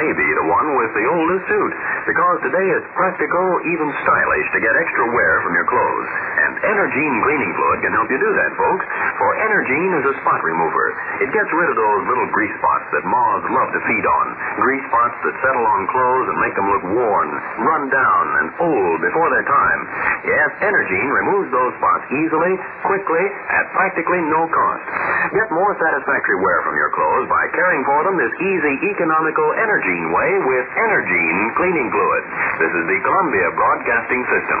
May 0.04 0.12
be 0.12 0.28
the 0.36 0.48
one 0.52 0.68
with 0.76 0.92
the 0.92 1.06
oldest 1.08 1.48
suit. 1.48 1.72
Because 2.04 2.36
today 2.44 2.66
it's 2.76 2.88
practical, 2.92 3.46
even 3.64 3.88
stylish 4.04 4.48
to 4.52 4.60
get 4.60 4.72
extra 4.76 5.04
wear 5.16 5.40
from 5.40 5.56
your 5.56 5.64
clothes. 5.64 6.08
And 6.44 6.52
Energine 6.60 7.16
cleaning 7.24 7.52
fluid 7.56 7.78
can 7.80 7.92
help 7.96 8.08
you 8.12 8.20
do 8.20 8.32
that, 8.36 8.52
folks. 8.52 8.84
For 9.16 9.30
Energine 9.48 9.92
is 9.96 10.04
a 10.12 10.14
spot 10.20 10.44
remover. 10.44 10.92
It 11.24 11.32
gets 11.32 11.48
rid 11.56 11.68
of 11.72 11.76
those 11.80 12.02
little 12.04 12.28
grease 12.36 12.52
spots 12.60 12.83
that 12.94 13.04
moths 13.04 13.50
love 13.50 13.70
to 13.74 13.80
feed 13.84 14.06
on. 14.06 14.26
Grease 14.62 14.86
spots 14.86 15.18
that 15.26 15.34
settle 15.42 15.66
on 15.66 15.82
clothes 15.90 16.26
and 16.30 16.38
make 16.38 16.54
them 16.54 16.68
look 16.70 16.84
worn, 16.94 17.28
run 17.66 17.90
down, 17.90 18.24
and 18.38 18.46
old 18.62 18.98
before 19.02 19.28
their 19.34 19.42
time. 19.42 19.80
Yes, 20.24 20.50
Energine 20.62 21.10
removes 21.10 21.50
those 21.50 21.74
spots 21.76 22.06
easily, 22.14 22.54
quickly, 22.86 23.24
at 23.50 23.66
practically 23.74 24.22
no 24.30 24.46
cost. 24.46 24.86
Get 25.34 25.50
more 25.50 25.74
satisfactory 25.74 26.38
wear 26.38 26.62
from 26.62 26.78
your 26.78 26.94
clothes 26.94 27.26
by 27.26 27.44
caring 27.52 27.82
for 27.84 28.06
them 28.06 28.14
this 28.14 28.34
easy, 28.38 28.74
economical 28.94 29.48
Energine 29.58 30.14
way 30.14 30.30
with 30.46 30.66
Energine 30.78 31.40
cleaning 31.58 31.88
fluid. 31.90 32.24
This 32.62 32.72
is 32.72 32.84
the 32.86 32.98
Columbia 33.02 33.48
Broadcasting 33.58 34.22
System. 34.30 34.60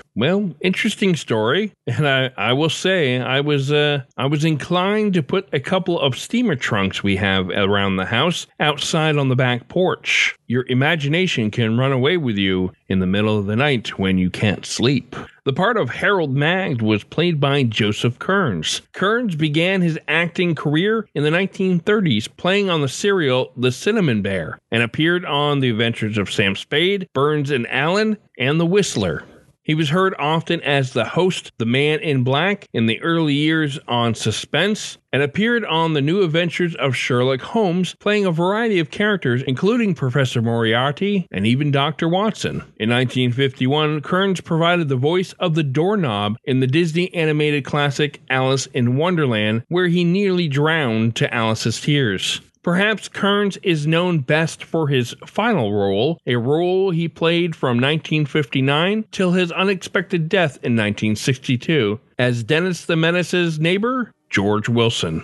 Well, 0.13 0.53
interesting 0.59 1.15
story, 1.15 1.71
and 1.87 2.05
I, 2.05 2.31
I 2.35 2.51
will 2.51 2.69
say 2.69 3.21
I 3.21 3.39
was 3.39 3.71
uh, 3.71 4.03
I 4.17 4.25
was 4.25 4.43
inclined 4.43 5.13
to 5.13 5.23
put 5.23 5.47
a 5.53 5.59
couple 5.59 5.97
of 5.97 6.17
steamer 6.17 6.57
trunks 6.57 7.01
we 7.01 7.15
have 7.15 7.49
around 7.49 7.95
the 7.95 8.05
house 8.05 8.45
outside 8.59 9.15
on 9.15 9.29
the 9.29 9.37
back 9.37 9.69
porch. 9.69 10.35
Your 10.47 10.65
imagination 10.67 11.49
can 11.49 11.77
run 11.77 11.93
away 11.93 12.17
with 12.17 12.37
you 12.37 12.73
in 12.89 12.99
the 12.99 13.07
middle 13.07 13.39
of 13.39 13.45
the 13.45 13.55
night 13.55 13.97
when 13.97 14.17
you 14.17 14.29
can't 14.29 14.65
sleep. 14.65 15.15
The 15.45 15.53
part 15.53 15.77
of 15.77 15.89
Harold 15.89 16.35
Maggs 16.35 16.83
was 16.83 17.05
played 17.05 17.39
by 17.39 17.63
Joseph 17.63 18.19
Kearns. 18.19 18.81
Kearns 18.91 19.37
began 19.37 19.81
his 19.81 19.97
acting 20.09 20.55
career 20.55 21.07
in 21.15 21.23
the 21.23 21.29
1930s 21.29 22.27
playing 22.35 22.69
on 22.69 22.81
the 22.81 22.89
serial 22.89 23.53
The 23.55 23.71
Cinnamon 23.71 24.21
Bear 24.21 24.59
and 24.71 24.83
appeared 24.83 25.23
on 25.23 25.61
The 25.61 25.69
Adventures 25.69 26.17
of 26.17 26.29
Sam 26.29 26.57
Spade, 26.57 27.07
Burns 27.13 27.49
and 27.49 27.65
Allen, 27.71 28.17
and 28.37 28.59
The 28.59 28.65
Whistler. 28.65 29.23
He 29.63 29.75
was 29.75 29.89
heard 29.89 30.15
often 30.17 30.59
as 30.61 30.93
the 30.93 31.05
host, 31.05 31.51
the 31.59 31.65
man 31.65 31.99
in 31.99 32.23
black, 32.23 32.67
in 32.73 32.87
the 32.87 33.01
early 33.01 33.35
years 33.35 33.77
on 33.87 34.15
Suspense, 34.15 34.97
and 35.13 35.21
appeared 35.21 35.63
on 35.65 35.93
the 35.93 36.01
new 36.01 36.23
adventures 36.23 36.73
of 36.75 36.95
Sherlock 36.95 37.41
Holmes, 37.41 37.95
playing 37.99 38.25
a 38.25 38.31
variety 38.31 38.79
of 38.79 38.89
characters, 38.89 39.43
including 39.43 39.93
Professor 39.93 40.41
Moriarty 40.41 41.27
and 41.31 41.45
even 41.45 41.69
Dr. 41.69 42.07
Watson. 42.07 42.63
In 42.77 42.89
1951, 42.89 44.01
Kearns 44.01 44.41
provided 44.41 44.89
the 44.89 44.95
voice 44.95 45.33
of 45.33 45.53
the 45.53 45.63
doorknob 45.63 46.37
in 46.45 46.59
the 46.59 46.67
Disney 46.67 47.13
animated 47.13 47.63
classic 47.63 48.19
Alice 48.29 48.65
in 48.67 48.95
Wonderland, 48.95 49.63
where 49.67 49.87
he 49.87 50.03
nearly 50.03 50.47
drowned 50.47 51.15
to 51.17 51.31
Alice's 51.33 51.79
tears. 51.79 52.41
Perhaps 52.63 53.09
Kearns 53.09 53.57
is 53.63 53.87
known 53.87 54.19
best 54.19 54.63
for 54.63 54.87
his 54.87 55.15
final 55.25 55.73
role, 55.73 56.19
a 56.27 56.35
role 56.35 56.91
he 56.91 57.07
played 57.07 57.55
from 57.55 57.77
1959 57.77 59.05
till 59.11 59.31
his 59.31 59.51
unexpected 59.51 60.29
death 60.29 60.57
in 60.57 60.75
1962 60.75 61.99
as 62.19 62.43
Dennis 62.43 62.85
the 62.85 62.95
Menace's 62.95 63.59
neighbor, 63.59 64.11
George 64.29 64.69
Wilson. 64.69 65.23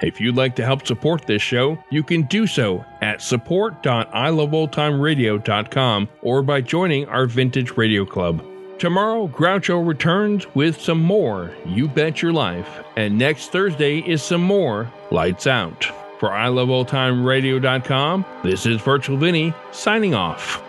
If 0.00 0.20
you'd 0.20 0.36
like 0.36 0.54
to 0.56 0.64
help 0.64 0.86
support 0.86 1.26
this 1.26 1.42
show, 1.42 1.78
you 1.90 2.02
can 2.02 2.22
do 2.22 2.46
so 2.46 2.84
at 3.00 3.20
support.iloveoldtimeradio.com 3.20 6.08
or 6.22 6.42
by 6.42 6.60
joining 6.60 7.08
our 7.08 7.26
Vintage 7.26 7.76
Radio 7.76 8.04
Club. 8.04 8.44
Tomorrow, 8.78 9.28
Groucho 9.28 9.84
returns 9.84 10.46
with 10.54 10.80
some 10.80 11.00
more 11.00 11.50
You 11.66 11.88
Bet 11.88 12.22
Your 12.22 12.32
Life, 12.32 12.84
and 12.96 13.18
next 13.18 13.50
Thursday 13.50 13.98
is 13.98 14.22
some 14.22 14.42
more 14.42 14.92
Lights 15.10 15.48
Out. 15.48 15.84
For 16.20 16.30
iloveoldtimeradio.com, 16.30 18.24
this 18.44 18.66
is 18.66 18.80
Virtual 18.80 19.16
Vinny 19.16 19.52
signing 19.72 20.14
off. 20.14 20.62